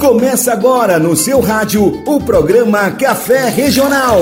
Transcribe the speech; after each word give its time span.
Começa 0.00 0.54
agora 0.54 0.98
no 0.98 1.14
seu 1.14 1.40
rádio 1.40 2.02
o 2.06 2.18
programa 2.20 2.90
Café 2.92 3.50
Regional. 3.50 4.18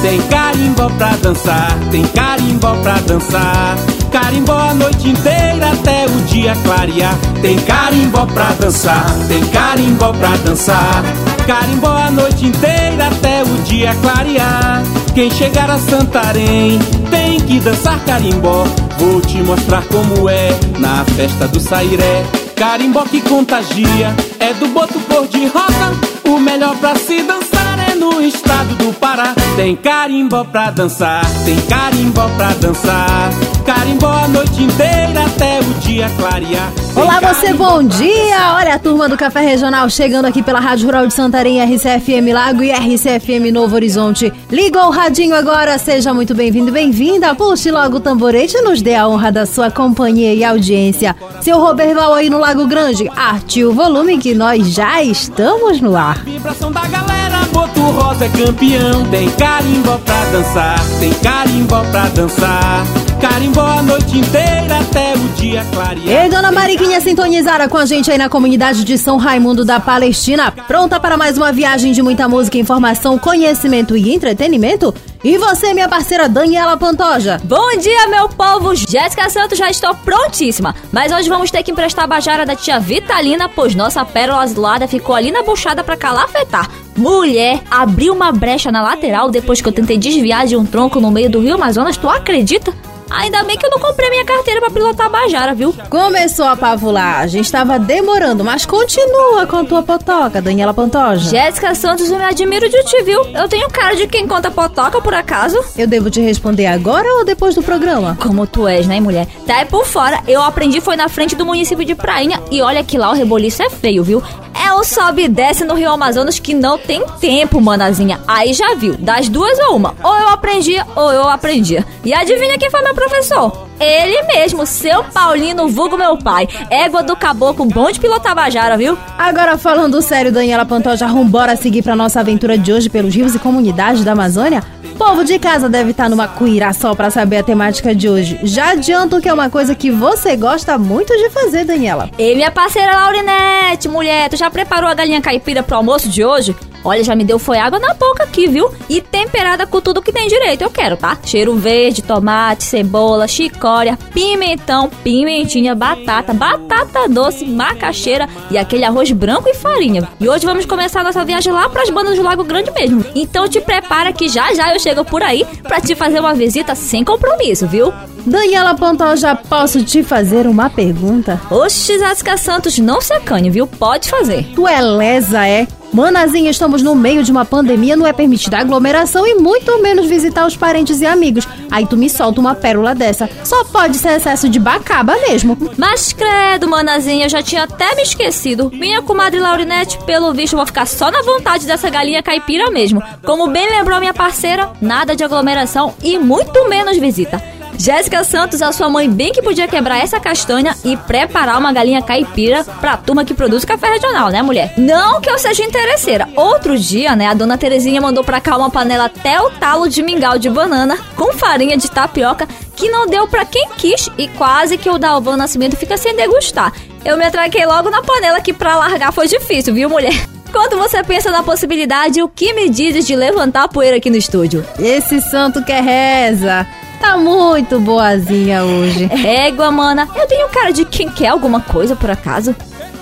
Tem 0.00 0.22
carimbó 0.22 0.88
pra 0.96 1.10
dançar, 1.16 1.78
tem 1.90 2.06
carimbó 2.06 2.74
pra 2.76 2.94
dançar. 3.00 3.76
Carimbó 4.10 4.54
a 4.54 4.72
noite 4.72 5.10
inteira 5.10 5.70
até 5.70 6.06
o 6.06 6.22
dia 6.22 6.56
clarear. 6.64 7.14
Tem 7.42 7.58
carimbó 7.58 8.24
pra 8.24 8.52
dançar, 8.58 9.04
tem 9.28 9.44
carimbó 9.48 10.14
pra 10.14 10.34
dançar. 10.38 11.04
Carimbó 11.46 11.94
a 11.94 12.10
noite 12.10 12.46
inteira 12.46 13.08
até 13.08 13.42
o 13.42 13.62
dia 13.64 13.94
clarear. 13.96 14.82
Quem 15.14 15.30
chegar 15.30 15.68
a 15.68 15.78
Santarém 15.78 16.78
tem 17.10 17.40
que 17.40 17.58
dançar 17.60 17.98
carimbó. 18.04 18.64
Vou 18.98 19.20
te 19.20 19.38
mostrar 19.38 19.82
como 19.84 20.28
é 20.28 20.50
na 20.78 21.04
festa 21.16 21.48
do 21.48 21.58
Sairé. 21.58 22.24
Carimbó 22.54 23.04
que 23.04 23.20
contagia, 23.22 24.14
é 24.38 24.52
do 24.54 24.68
boto 24.68 25.00
cor 25.00 25.26
de 25.26 25.46
rosa. 25.46 26.10
O 26.24 26.38
melhor 26.38 26.76
pra 26.76 26.94
se 26.94 27.22
dançar 27.22 27.90
é 27.90 27.94
no 27.94 28.20
estado 28.20 28.74
do 28.76 28.92
Pará. 28.92 29.34
Tem 29.56 29.74
carimbó 29.74 30.44
pra 30.44 30.70
dançar, 30.70 31.24
tem 31.44 31.60
carimbó 31.62 32.28
pra 32.36 32.52
dançar. 32.54 33.30
Carimbó 33.64 34.08
a 34.10 34.28
noite 34.28 34.62
inteira 34.62 35.24
até 35.26 35.60
o 35.60 35.74
dia 35.80 36.08
clarear. 36.16 36.72
Olá, 36.94 37.20
você, 37.20 37.52
bom 37.52 37.82
dia! 37.82 38.54
Olha 38.56 38.74
a 38.74 38.78
turma 38.78 39.08
do 39.08 39.16
Café 39.16 39.40
Regional 39.40 39.88
chegando 39.88 40.24
aqui 40.26 40.42
pela 40.42 40.60
Rádio 40.60 40.86
Rural 40.86 41.06
de 41.06 41.14
Santarém, 41.14 41.62
RCFM 41.62 42.32
Lago 42.32 42.62
e 42.62 42.70
RCFM 42.70 43.52
Novo 43.52 43.74
Horizonte. 43.74 44.32
Ligou 44.50 44.86
o 44.86 44.90
radinho 44.90 45.34
agora, 45.34 45.78
seja 45.78 46.12
muito 46.12 46.34
bem-vindo 46.34 46.68
e 46.68 46.72
bem-vinda. 46.72 47.34
Puxe 47.34 47.70
logo 47.70 47.98
o 47.98 48.00
tamborete 48.00 48.56
e 48.56 48.62
nos 48.62 48.82
dê 48.82 48.94
a 48.94 49.06
honra 49.08 49.30
da 49.30 49.46
sua 49.46 49.70
companhia 49.70 50.34
e 50.34 50.42
audiência. 50.44 51.14
Seu 51.40 51.58
Roberval 51.58 52.14
aí 52.14 52.28
no 52.28 52.38
Lago 52.38 52.66
Grande, 52.66 53.08
arte 53.16 53.64
o 53.64 53.72
volume 53.72 54.18
que 54.18 54.34
nós 54.34 54.68
já 54.68 55.02
estamos 55.02 55.80
no 55.80 55.96
ar. 55.96 56.18
Vibração 56.24 56.72
da 56.72 56.86
galera, 56.86 57.38
Boto 57.52 57.80
Rosa 57.80 58.24
é 58.24 58.28
campeão. 58.28 59.04
Tem 59.10 59.30
carimbó 59.30 59.98
pra 59.98 60.24
dançar, 60.32 60.80
tem 60.98 61.12
carimbó 61.14 61.82
pra 61.90 62.08
dançar. 62.08 62.84
Carimbó 63.20 63.60
a 63.60 63.82
noite 63.82 64.18
inteira 64.18 64.78
até 64.80 65.12
o 65.12 65.28
dia 65.36 65.62
clarear. 65.72 66.24
Ei, 66.24 66.30
dona 66.30 66.50
Mariquinha 66.50 67.00
sintonizada 67.02 67.68
com 67.68 67.76
a 67.76 67.84
gente 67.84 68.10
aí 68.10 68.16
na 68.16 68.30
comunidade 68.30 68.82
de 68.82 68.96
São 68.96 69.18
Raimundo 69.18 69.62
da 69.62 69.78
Palestina, 69.78 70.50
pronta 70.50 70.98
para 70.98 71.18
mais 71.18 71.36
uma 71.36 71.52
viagem 71.52 71.92
de 71.92 72.00
muita 72.00 72.26
música, 72.26 72.56
informação, 72.56 73.18
conhecimento 73.18 73.94
e 73.94 74.14
entretenimento? 74.14 74.94
E 75.22 75.36
você, 75.36 75.74
minha 75.74 75.86
parceira 75.86 76.30
Daniela 76.30 76.78
Pantoja? 76.78 77.38
Bom 77.44 77.76
dia, 77.76 78.08
meu 78.08 78.26
povo! 78.30 78.74
Jéssica 78.74 79.28
Santos 79.28 79.58
já 79.58 79.68
estou 79.68 79.94
prontíssima. 79.96 80.74
Mas 80.90 81.12
hoje 81.12 81.28
vamos 81.28 81.50
ter 81.50 81.62
que 81.62 81.72
emprestar 81.72 82.04
a 82.04 82.08
bajara 82.08 82.46
da 82.46 82.56
tia 82.56 82.80
Vitalina, 82.80 83.50
pois 83.50 83.74
nossa 83.74 84.02
pérola 84.02 84.44
azulada 84.44 84.88
ficou 84.88 85.14
ali 85.14 85.30
na 85.30 85.42
buchada 85.42 85.84
pra 85.84 85.94
calafetar. 85.94 86.70
Mulher, 86.96 87.60
abriu 87.70 88.14
uma 88.14 88.32
brecha 88.32 88.72
na 88.72 88.80
lateral 88.80 89.30
depois 89.30 89.60
que 89.60 89.68
eu 89.68 89.72
tentei 89.72 89.98
desviar 89.98 90.46
de 90.46 90.56
um 90.56 90.64
tronco 90.64 90.98
no 91.00 91.10
meio 91.10 91.28
do 91.28 91.40
rio 91.40 91.54
Amazonas, 91.54 91.98
tu 91.98 92.08
acredita? 92.08 92.72
Ainda 93.10 93.42
bem 93.42 93.58
que 93.58 93.66
eu 93.66 93.70
não 93.70 93.78
comprei 93.78 94.08
minha 94.08 94.24
carteira 94.24 94.60
pra 94.60 94.70
pilotar 94.70 95.06
a 95.06 95.10
bajara, 95.10 95.54
viu? 95.54 95.74
Começou 95.88 96.44
a 96.46 96.56
pavulagem, 96.56 97.40
estava 97.40 97.78
demorando, 97.78 98.44
mas 98.44 98.64
continua 98.64 99.46
com 99.46 99.56
a 99.56 99.64
tua 99.64 99.82
potoca, 99.82 100.40
Daniela 100.40 100.72
Pantoja. 100.72 101.28
Jéssica 101.30 101.74
Santos, 101.74 102.10
eu 102.10 102.18
me 102.18 102.24
admiro 102.24 102.68
de 102.68 102.82
ti, 102.84 103.02
viu? 103.02 103.24
Eu 103.34 103.48
tenho 103.48 103.68
cara 103.68 103.96
de 103.96 104.06
quem 104.06 104.26
conta 104.26 104.50
potoca, 104.50 105.00
por 105.00 105.14
acaso? 105.14 105.58
Eu 105.76 105.86
devo 105.86 106.10
te 106.10 106.20
responder 106.20 106.66
agora 106.66 107.06
ou 107.18 107.24
depois 107.24 107.54
do 107.54 107.62
programa? 107.62 108.16
Como 108.20 108.46
tu 108.46 108.66
és, 108.68 108.86
né, 108.86 109.00
mulher? 109.00 109.26
Tá 109.46 109.56
aí 109.56 109.66
por 109.66 109.84
fora, 109.84 110.20
eu 110.28 110.40
aprendi 110.40 110.80
foi 110.80 110.96
na 110.96 111.08
frente 111.08 111.34
do 111.34 111.44
município 111.44 111.84
de 111.84 111.94
Prainha 111.94 112.40
e 112.50 112.62
olha 112.62 112.84
que 112.84 112.96
lá 112.96 113.10
o 113.10 113.14
reboliço 113.14 113.62
é 113.62 113.70
feio, 113.70 114.04
viu? 114.04 114.22
É 114.62 114.72
o 114.74 114.84
sobe 114.84 115.24
e 115.24 115.28
desce 115.28 115.64
no 115.64 115.74
Rio 115.74 115.90
Amazonas 115.90 116.38
que 116.38 116.52
não 116.52 116.76
tem 116.76 117.02
tempo, 117.18 117.60
manazinha. 117.60 118.20
Aí 118.28 118.52
já 118.52 118.74
viu, 118.74 118.94
das 118.98 119.28
duas 119.28 119.58
ou 119.58 119.76
uma. 119.76 119.94
Ou 120.02 120.14
eu 120.14 120.28
aprendia, 120.28 120.86
ou 120.94 121.10
eu 121.10 121.26
aprendia. 121.26 121.84
E 122.04 122.12
adivinha 122.12 122.58
quem 122.58 122.70
foi 122.70 122.82
meu 122.82 122.94
professor? 122.94 123.69
Ele 123.80 124.22
mesmo, 124.24 124.66
seu 124.66 125.02
Paulino, 125.04 125.66
vulgo 125.66 125.96
meu 125.96 126.18
pai. 126.18 126.46
Égua 126.68 127.02
do 127.02 127.16
caboclo, 127.16 127.64
bom 127.64 127.90
de 127.90 127.98
pilotar 127.98 128.34
bajara, 128.34 128.76
viu? 128.76 128.96
Agora 129.16 129.56
falando 129.56 130.02
sério, 130.02 130.30
Daniela 130.30 130.66
Pantoja, 130.66 131.06
rumbora 131.06 131.56
seguir 131.56 131.82
pra 131.82 131.96
nossa 131.96 132.20
aventura 132.20 132.58
de 132.58 132.72
hoje 132.72 132.90
pelos 132.90 133.14
rios 133.14 133.34
e 133.34 133.38
comunidades 133.38 134.04
da 134.04 134.12
Amazônia? 134.12 134.62
Povo 134.98 135.24
de 135.24 135.38
casa 135.38 135.66
deve 135.66 135.92
estar 135.92 136.10
numa 136.10 136.28
cuíra 136.28 136.74
só 136.74 136.94
pra 136.94 137.10
saber 137.10 137.38
a 137.38 137.42
temática 137.42 137.94
de 137.94 138.06
hoje. 138.06 138.38
Já 138.42 138.72
adianto 138.72 139.18
que 139.18 139.30
é 139.30 139.32
uma 139.32 139.48
coisa 139.48 139.74
que 139.74 139.90
você 139.90 140.36
gosta 140.36 140.76
muito 140.76 141.16
de 141.16 141.30
fazer, 141.30 141.64
Daniela. 141.64 142.10
E 142.18 142.34
minha 142.34 142.50
parceira 142.50 142.92
Laurinete, 142.92 143.88
mulher, 143.88 144.28
tu 144.28 144.36
já 144.36 144.50
preparou 144.50 144.90
a 144.90 144.94
galinha 144.94 145.22
caipira 145.22 145.62
pro 145.62 145.76
almoço 145.76 146.06
de 146.06 146.22
hoje? 146.22 146.54
Olha, 146.84 147.04
já 147.04 147.14
me 147.14 147.24
deu 147.24 147.38
foi 147.38 147.58
água 147.58 147.78
na 147.78 147.92
boca 147.92 148.24
aqui, 148.24 148.46
viu? 148.46 148.70
E 148.88 149.00
temperada 149.00 149.66
com 149.66 149.80
tudo 149.80 150.00
que 150.00 150.12
tem 150.12 150.28
direito, 150.28 150.62
eu 150.62 150.70
quero, 150.70 150.96
tá? 150.96 151.16
Cheiro 151.24 151.54
verde, 151.54 152.02
tomate, 152.02 152.64
cebola, 152.64 153.28
chicória, 153.70 153.98
pimentão, 154.12 154.90
pimentinha, 155.04 155.74
batata, 155.74 156.34
batata 156.34 157.08
doce, 157.08 157.44
macaxeira 157.44 158.28
e 158.50 158.58
aquele 158.58 158.84
arroz 158.84 159.12
branco 159.12 159.48
e 159.48 159.54
farinha. 159.54 160.08
E 160.18 160.28
hoje 160.28 160.44
vamos 160.44 160.66
começar 160.66 161.04
nossa 161.04 161.24
viagem 161.24 161.52
lá 161.52 161.68
pras 161.68 161.88
bandas 161.88 162.16
do 162.16 162.22
Lago 162.22 162.42
Grande 162.42 162.72
mesmo. 162.72 163.04
Então 163.14 163.48
te 163.48 163.60
prepara 163.60 164.12
que 164.12 164.28
já 164.28 164.52
já 164.54 164.74
eu 164.74 164.80
chego 164.80 165.04
por 165.04 165.22
aí 165.22 165.46
pra 165.62 165.80
te 165.80 165.94
fazer 165.94 166.18
uma 166.18 166.34
visita 166.34 166.74
sem 166.74 167.04
compromisso, 167.04 167.66
viu? 167.66 167.92
Daniela 168.26 168.74
Pantoja, 168.74 169.34
posso 169.34 169.82
te 169.84 170.02
fazer 170.02 170.46
uma 170.46 170.68
pergunta? 170.68 171.40
Oxi, 171.50 171.98
Zasca 171.98 172.36
Santos, 172.36 172.78
não 172.78 173.00
se 173.00 173.12
acanhe, 173.12 173.50
viu? 173.50 173.66
Pode 173.66 174.10
fazer. 174.10 174.46
Tu 174.54 174.66
é 174.66 174.80
lesa, 174.80 175.46
é? 175.46 175.66
Manazinha, 175.92 176.50
estamos 176.50 176.82
no 176.82 176.94
meio 176.94 177.24
de 177.24 177.32
uma 177.32 177.44
pandemia, 177.44 177.96
não 177.96 178.06
é 178.06 178.12
permitida 178.12 178.58
aglomeração 178.58 179.26
e 179.26 179.34
muito 179.34 179.82
menos 179.82 180.06
visitar 180.06 180.46
os 180.46 180.56
parentes 180.56 181.00
e 181.00 181.06
amigos. 181.06 181.46
Aí 181.70 181.84
tu 181.84 181.96
me 181.96 182.08
solta 182.08 182.40
uma 182.40 182.54
pérola 182.54 182.94
dessa. 182.94 183.28
Só 183.44 183.64
pode 183.64 183.96
ser 183.96 184.12
excesso 184.12 184.48
de 184.48 184.60
bacaba 184.60 185.16
mesmo. 185.28 185.58
Mas 185.76 186.12
credo, 186.12 186.68
manazinha, 186.68 187.26
eu 187.26 187.30
já 187.30 187.42
tinha 187.42 187.64
até 187.64 187.94
me 187.96 188.02
esquecido. 188.02 188.70
Minha 188.72 189.02
comadre 189.02 189.40
Laurinete, 189.40 189.98
pelo 190.04 190.32
visto, 190.32 190.56
vou 190.56 190.66
ficar 190.66 190.86
só 190.86 191.10
na 191.10 191.22
vontade 191.22 191.66
dessa 191.66 191.90
galinha 191.90 192.22
caipira 192.22 192.70
mesmo. 192.70 193.02
Como 193.24 193.48
bem 193.48 193.68
lembrou 193.68 193.98
minha 193.98 194.14
parceira, 194.14 194.70
nada 194.80 195.16
de 195.16 195.24
aglomeração 195.24 195.94
e 196.02 196.18
muito 196.18 196.68
menos 196.68 196.96
visita. 196.98 197.42
Jéssica 197.78 198.22
Santos, 198.24 198.60
a 198.60 198.72
sua 198.72 198.88
mãe 198.90 199.08
bem 199.08 199.32
que 199.32 199.42
podia 199.42 199.66
quebrar 199.66 199.98
essa 199.98 200.20
castanha 200.20 200.76
e 200.84 200.96
preparar 200.96 201.58
uma 201.58 201.72
galinha 201.72 202.02
caipira 202.02 202.64
pra 202.64 202.96
turma 202.96 203.24
que 203.24 203.32
produz 203.32 203.64
café 203.64 203.88
regional, 203.88 204.28
né, 204.28 204.42
mulher? 204.42 204.74
Não 204.76 205.20
que 205.20 205.30
eu 205.30 205.38
seja 205.38 205.64
interesseira. 205.64 206.28
Outro 206.36 206.78
dia, 206.78 207.16
né, 207.16 207.26
a 207.28 207.34
dona 207.34 207.56
Terezinha 207.56 208.00
mandou 208.00 208.22
pra 208.22 208.40
cá 208.40 208.56
uma 208.56 208.70
panela 208.70 209.06
até 209.06 209.40
o 209.40 209.50
talo 209.50 209.88
de 209.88 210.02
mingau 210.02 210.38
de 210.38 210.50
banana 210.50 210.98
com 211.16 211.32
farinha 211.32 211.76
de 211.76 211.90
tapioca 211.90 212.46
que 212.76 212.88
não 212.88 213.06
deu 213.06 213.26
pra 213.28 213.44
quem 213.44 213.68
quis 213.76 214.08
e 214.16 214.26
quase 214.28 214.78
que 214.78 214.88
o 214.88 214.98
Dalvan 214.98 215.36
Nascimento 215.36 215.76
fica 215.76 215.96
sem 215.96 216.16
degustar. 216.16 216.72
Eu 217.04 217.16
me 217.16 217.24
atraquei 217.24 217.64
logo 217.64 217.90
na 217.90 218.02
panela 218.02 218.40
que 218.40 218.52
pra 218.52 218.76
largar 218.76 219.12
foi 219.12 219.26
difícil, 219.26 219.74
viu, 219.74 219.88
mulher? 219.88 220.14
Quando 220.52 220.76
você 220.78 221.02
pensa 221.04 221.30
na 221.30 221.42
possibilidade, 221.42 222.20
o 222.22 222.28
que 222.28 222.52
me 222.52 222.68
dizes 222.68 223.06
de 223.06 223.14
levantar 223.14 223.64
a 223.64 223.68
poeira 223.68 223.98
aqui 223.98 224.10
no 224.10 224.16
estúdio? 224.16 224.66
Esse 224.78 225.20
santo 225.20 225.64
que 225.64 225.72
reza. 225.72 226.66
Tá 227.00 227.16
muito 227.16 227.80
boazinha 227.80 228.62
hoje. 228.62 229.10
Égua, 229.24 229.70
mana, 229.70 230.06
eu 230.14 230.26
tenho 230.26 230.48
cara 230.50 230.70
de 230.70 230.84
quem 230.84 231.08
quer 231.10 231.28
alguma 231.28 231.60
coisa 231.60 231.96
por 231.96 232.10
acaso? 232.10 232.54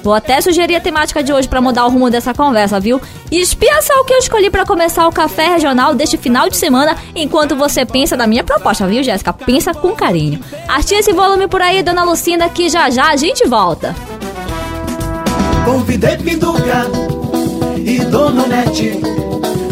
Vou 0.02 0.14
até 0.14 0.40
sugerir 0.40 0.76
a 0.76 0.80
temática 0.80 1.22
de 1.22 1.32
hoje 1.32 1.48
pra 1.48 1.60
mudar 1.60 1.84
o 1.84 1.90
rumo 1.90 2.08
dessa 2.08 2.32
conversa, 2.32 2.78
viu? 2.78 3.00
E 3.30 3.40
espia 3.40 3.82
só 3.82 3.92
o 4.00 4.04
que 4.04 4.14
eu 4.14 4.18
escolhi 4.18 4.48
pra 4.48 4.64
começar 4.64 5.06
o 5.06 5.12
café 5.12 5.48
regional 5.48 5.94
deste 5.94 6.16
final 6.16 6.48
de 6.48 6.56
semana, 6.56 6.96
enquanto 7.14 7.56
você 7.56 7.84
pensa 7.84 8.16
na 8.16 8.26
minha 8.26 8.44
proposta, 8.44 8.86
viu, 8.86 9.02
Jéssica? 9.02 9.32
Pensa 9.32 9.74
com 9.74 9.94
carinho. 9.94 10.40
Artia 10.68 11.00
esse 11.00 11.12
volume 11.12 11.48
por 11.48 11.60
aí, 11.60 11.82
dona 11.82 12.04
Lucinda, 12.04 12.48
que 12.48 12.68
já 12.68 12.88
já 12.90 13.10
a 13.10 13.16
gente 13.16 13.46
volta. 13.48 13.94
Convidei 15.64 16.16
Pinduca 16.16 16.86
e 17.76 17.98
Dona 17.98 18.46
Nete 18.46 19.00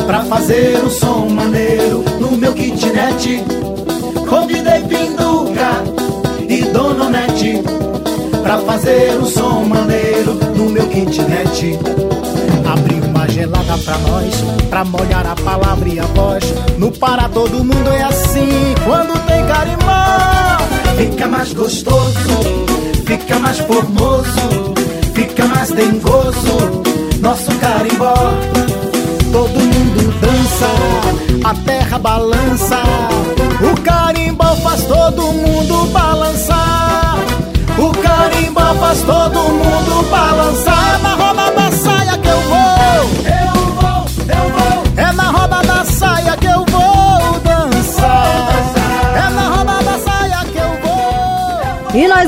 Pra 0.07 0.23
fazer 0.25 0.85
um 0.85 0.91
som 0.91 1.27
maneiro 1.31 2.05
no 2.21 2.33
meu 2.33 2.53
kitnet 2.53 3.43
Convidei 4.29 4.83
Pinduca 4.83 5.83
e 6.49 6.63
Dona 6.73 7.11
Nete 7.11 7.63
Pra 8.43 8.59
fazer 8.59 9.19
um 9.19 9.27
som 9.27 9.65
maneiro 9.65 10.35
no 10.57 10.71
meu 10.71 10.87
kitnet 10.89 11.79
Abri 12.71 13.01
uma 13.01 13.29
gelada 13.29 13.79
pra 13.79 13.99
nós, 13.99 14.35
pra 14.69 14.85
molhar 14.85 15.27
a 15.27 15.37
palavra 15.37 15.89
e 15.89 16.01
a 16.01 16.05
voz. 16.07 16.45
No 16.79 16.91
Pará 16.91 17.29
todo 17.29 17.65
mundo 17.65 17.91
é 17.91 18.03
assim, 18.03 18.75
quando 18.85 19.17
tem 19.27 19.47
carimão. 19.47 20.97
Fica 20.97 21.27
mais 21.29 21.53
gostoso, 21.53 22.41
fica 23.05 23.39
mais 23.39 23.59
formoso 23.61 24.75
Fica 25.15 25.45
mais 25.47 25.71
dengoso, 25.71 26.83
nosso 27.21 27.55
carimbó 27.59 28.15
todo 29.33 29.59
mundo 29.59 30.21
dança, 30.21 30.67
a 31.47 31.55
terra 31.65 31.97
balança. 31.99 32.83
O 33.63 33.81
carimbó 33.83 34.57
faz 34.57 34.85
todo 34.85 35.33
mundo 35.33 35.87
balançar. 35.93 37.19
O 37.79 37.93
carimbó 38.03 38.75
faz 38.75 39.03
todo 39.03 39.39
mundo 39.39 40.11
balançar. 40.11 41.26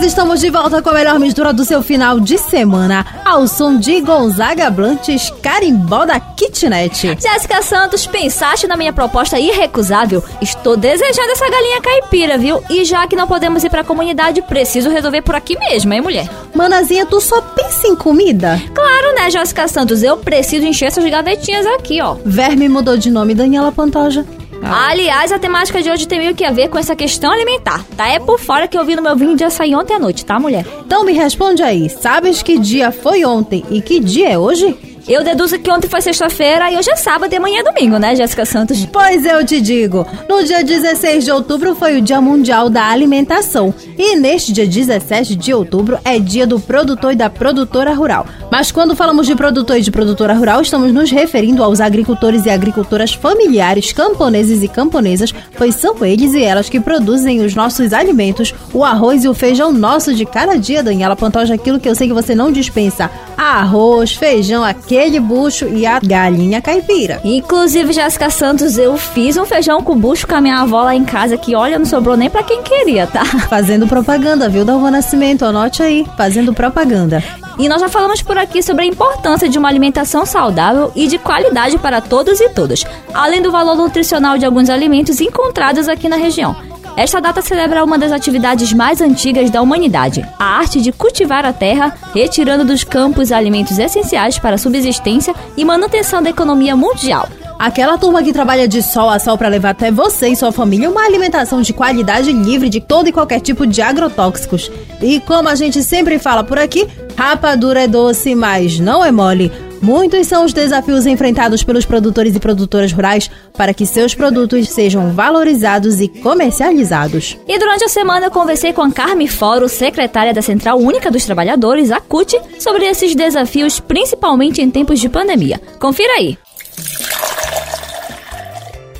Estamos 0.08 0.40
de 0.40 0.48
volta 0.48 0.80
com 0.80 0.88
a 0.88 0.94
melhor 0.94 1.18
mistura 1.18 1.52
do 1.52 1.66
seu 1.66 1.82
final 1.82 2.18
de 2.18 2.38
semana, 2.38 3.04
ao 3.26 3.46
som 3.46 3.76
de 3.76 4.00
Gonzaga 4.00 4.70
Blantes, 4.70 5.30
Carimbó 5.42 6.06
da 6.06 6.18
Kitnet. 6.18 7.14
Jéssica 7.20 7.60
Santos, 7.60 8.06
pensaste 8.06 8.66
na 8.66 8.74
minha 8.74 8.90
proposta 8.90 9.38
irrecusável? 9.38 10.24
Estou 10.40 10.78
desejando 10.78 11.30
essa 11.30 11.50
galinha 11.50 11.82
caipira, 11.82 12.38
viu? 12.38 12.64
E 12.70 12.86
já 12.86 13.06
que 13.06 13.14
não 13.14 13.28
podemos 13.28 13.62
ir 13.62 13.68
pra 13.68 13.84
comunidade, 13.84 14.40
preciso 14.40 14.88
resolver 14.88 15.20
por 15.20 15.34
aqui 15.34 15.58
mesmo, 15.58 15.92
hein, 15.92 16.00
mulher? 16.00 16.26
Manazinha, 16.54 17.04
tu 17.04 17.20
só 17.20 17.42
pensa 17.42 17.86
em 17.86 17.94
comida? 17.94 18.58
Claro, 18.74 19.14
né, 19.14 19.30
Jéssica 19.30 19.68
Santos? 19.68 20.02
Eu 20.02 20.16
preciso 20.16 20.64
encher 20.64 20.86
essas 20.86 21.04
gavetinhas 21.04 21.66
aqui, 21.66 22.00
ó. 22.00 22.16
Verme 22.24 22.66
mudou 22.66 22.96
de 22.96 23.10
nome, 23.10 23.34
Daniela 23.34 23.70
Pantoja. 23.70 24.24
Aliás, 24.62 25.32
a 25.32 25.38
temática 25.38 25.80
de 25.82 25.90
hoje 25.90 26.06
tem 26.06 26.18
meio 26.18 26.34
que 26.34 26.44
a 26.44 26.50
ver 26.50 26.68
com 26.68 26.78
essa 26.78 26.96
questão 26.96 27.32
alimentar. 27.32 27.84
Tá 27.96 28.08
é 28.08 28.18
por 28.18 28.38
fora 28.38 28.68
que 28.68 28.76
eu 28.76 28.84
vi 28.84 28.96
no 28.96 29.02
meu 29.02 29.16
vinho 29.16 29.36
de 29.36 29.44
açaí 29.44 29.74
ontem 29.74 29.94
à 29.94 29.98
noite, 29.98 30.24
tá, 30.24 30.38
mulher? 30.38 30.66
Então 30.84 31.04
me 31.04 31.12
responde 31.12 31.62
aí, 31.62 31.88
sabes 31.88 32.42
que 32.42 32.58
dia 32.58 32.90
foi 32.90 33.24
ontem 33.24 33.64
e 33.70 33.80
que 33.80 34.00
dia 34.00 34.30
é 34.30 34.38
hoje? 34.38 34.76
Eu 35.08 35.24
deduzo 35.24 35.58
que 35.58 35.70
ontem 35.70 35.88
foi 35.88 36.02
sexta-feira 36.02 36.70
e 36.70 36.76
hoje 36.76 36.90
é 36.90 36.96
sábado 36.96 37.32
e 37.32 37.36
amanhã 37.36 37.60
é 37.60 37.62
domingo, 37.62 37.96
né, 37.96 38.14
Jéssica 38.14 38.44
Santos? 38.44 38.84
Pois 38.84 39.24
eu 39.24 39.42
te 39.42 39.58
digo, 39.58 40.06
no 40.28 40.44
dia 40.44 40.62
16 40.62 41.24
de 41.24 41.30
outubro 41.30 41.74
foi 41.74 41.96
o 41.96 42.02
Dia 42.02 42.20
Mundial 42.20 42.68
da 42.68 42.84
Alimentação 42.84 43.72
e 43.96 44.16
neste 44.16 44.52
dia 44.52 44.66
17 44.66 45.34
de 45.34 45.54
outubro 45.54 45.98
é 46.04 46.18
dia 46.18 46.46
do 46.46 46.60
produtor 46.60 47.14
e 47.14 47.16
da 47.16 47.30
produtora 47.30 47.94
rural. 47.94 48.26
Mas 48.50 48.72
quando 48.72 48.96
falamos 48.96 49.26
de 49.26 49.34
produtor 49.34 49.76
e 49.76 49.82
de 49.82 49.90
produtora 49.90 50.32
rural, 50.32 50.62
estamos 50.62 50.92
nos 50.92 51.10
referindo 51.10 51.62
aos 51.62 51.80
agricultores 51.80 52.46
e 52.46 52.50
agricultoras 52.50 53.12
familiares, 53.12 53.92
camponeses 53.92 54.62
e 54.62 54.68
camponesas, 54.68 55.34
pois 55.56 55.74
são 55.74 56.04
eles 56.04 56.32
e 56.34 56.42
elas 56.42 56.68
que 56.68 56.80
produzem 56.80 57.40
os 57.44 57.54
nossos 57.54 57.92
alimentos, 57.92 58.54
o 58.72 58.84
arroz 58.84 59.24
e 59.24 59.28
o 59.28 59.34
feijão 59.34 59.72
nosso 59.72 60.14
de 60.14 60.24
cada 60.24 60.56
dia, 60.56 60.82
Daniela 60.82 61.16
Pantoja, 61.16 61.54
aquilo 61.54 61.78
que 61.78 61.88
eu 61.88 61.94
sei 61.94 62.08
que 62.08 62.14
você 62.14 62.34
não 62.34 62.50
dispensa: 62.50 63.10
arroz, 63.36 64.14
feijão, 64.14 64.64
aquele 64.64 65.20
bucho 65.20 65.66
e 65.68 65.86
a 65.86 66.00
galinha 66.00 66.62
caipira. 66.62 67.20
Inclusive, 67.24 67.92
Jéssica 67.92 68.30
Santos, 68.30 68.78
eu 68.78 68.96
fiz 68.96 69.36
um 69.36 69.44
feijão 69.44 69.82
com 69.82 69.96
bucho 69.96 70.26
com 70.26 70.34
a 70.34 70.40
minha 70.40 70.60
avó 70.60 70.82
lá 70.82 70.94
em 70.94 71.04
casa 71.04 71.36
que, 71.36 71.54
olha, 71.54 71.78
não 71.78 71.86
sobrou 71.86 72.16
nem 72.16 72.30
pra 72.30 72.42
quem 72.42 72.62
queria, 72.62 73.06
tá? 73.06 73.24
Fazendo 73.48 73.86
propaganda, 73.86 74.48
viu, 74.48 74.64
Dalva 74.64 74.90
Nascimento? 74.90 75.44
Anote 75.44 75.82
aí, 75.82 76.06
fazendo 76.16 76.54
propaganda. 76.54 77.22
E 77.58 77.68
nós 77.68 77.80
já 77.80 77.88
falamos 77.88 78.22
por 78.22 78.38
aqui 78.38 78.62
sobre 78.62 78.84
a 78.84 78.86
importância 78.86 79.48
de 79.48 79.58
uma 79.58 79.68
alimentação 79.68 80.24
saudável 80.24 80.92
e 80.94 81.08
de 81.08 81.18
qualidade 81.18 81.76
para 81.76 82.00
todos 82.00 82.40
e 82.40 82.48
todas, 82.50 82.84
além 83.12 83.42
do 83.42 83.50
valor 83.50 83.76
nutricional 83.76 84.38
de 84.38 84.46
alguns 84.46 84.70
alimentos 84.70 85.20
encontrados 85.20 85.88
aqui 85.88 86.08
na 86.08 86.16
região. 86.16 86.67
Esta 86.98 87.20
data 87.20 87.40
celebra 87.40 87.84
uma 87.84 87.96
das 87.96 88.10
atividades 88.10 88.72
mais 88.72 89.00
antigas 89.00 89.50
da 89.50 89.62
humanidade, 89.62 90.28
a 90.36 90.44
arte 90.44 90.80
de 90.80 90.90
cultivar 90.90 91.46
a 91.46 91.52
terra, 91.52 91.94
retirando 92.12 92.64
dos 92.64 92.82
campos 92.82 93.30
alimentos 93.30 93.78
essenciais 93.78 94.36
para 94.36 94.56
a 94.56 94.58
subsistência 94.58 95.32
e 95.56 95.64
manutenção 95.64 96.20
da 96.20 96.30
economia 96.30 96.74
mundial. 96.74 97.28
Aquela 97.56 97.96
turma 97.96 98.20
que 98.20 98.32
trabalha 98.32 98.66
de 98.66 98.82
sol 98.82 99.08
a 99.08 99.20
sol 99.20 99.38
para 99.38 99.46
levar 99.46 99.70
até 99.70 99.92
você 99.92 100.26
e 100.26 100.34
sua 100.34 100.50
família 100.50 100.90
uma 100.90 101.04
alimentação 101.04 101.62
de 101.62 101.72
qualidade 101.72 102.32
livre 102.32 102.68
de 102.68 102.80
todo 102.80 103.08
e 103.08 103.12
qualquer 103.12 103.40
tipo 103.40 103.64
de 103.64 103.80
agrotóxicos. 103.80 104.68
E 105.00 105.20
como 105.20 105.48
a 105.48 105.54
gente 105.54 105.84
sempre 105.84 106.18
fala 106.18 106.42
por 106.42 106.58
aqui, 106.58 106.88
rapadura 107.16 107.84
é 107.84 107.86
doce, 107.86 108.34
mas 108.34 108.80
não 108.80 109.04
é 109.04 109.12
mole. 109.12 109.52
Muitos 109.80 110.26
são 110.26 110.44
os 110.44 110.52
desafios 110.52 111.06
enfrentados 111.06 111.62
pelos 111.62 111.84
produtores 111.84 112.34
e 112.34 112.40
produtoras 112.40 112.92
rurais 112.92 113.30
para 113.56 113.72
que 113.72 113.86
seus 113.86 114.14
produtos 114.14 114.68
sejam 114.68 115.12
valorizados 115.12 116.00
e 116.00 116.08
comercializados. 116.08 117.38
E 117.46 117.58
durante 117.58 117.84
a 117.84 117.88
semana 117.88 118.26
eu 118.26 118.30
conversei 118.30 118.72
com 118.72 118.82
a 118.82 118.90
Carme 118.90 119.28
Foro, 119.28 119.68
secretária 119.68 120.34
da 120.34 120.42
Central 120.42 120.78
Única 120.78 121.10
dos 121.10 121.24
Trabalhadores, 121.24 121.90
a 121.90 122.00
CUT, 122.00 122.38
sobre 122.58 122.84
esses 122.84 123.14
desafios, 123.14 123.80
principalmente 123.80 124.60
em 124.60 124.70
tempos 124.70 125.00
de 125.00 125.08
pandemia. 125.08 125.60
Confira 125.78 126.14
aí. 126.14 126.36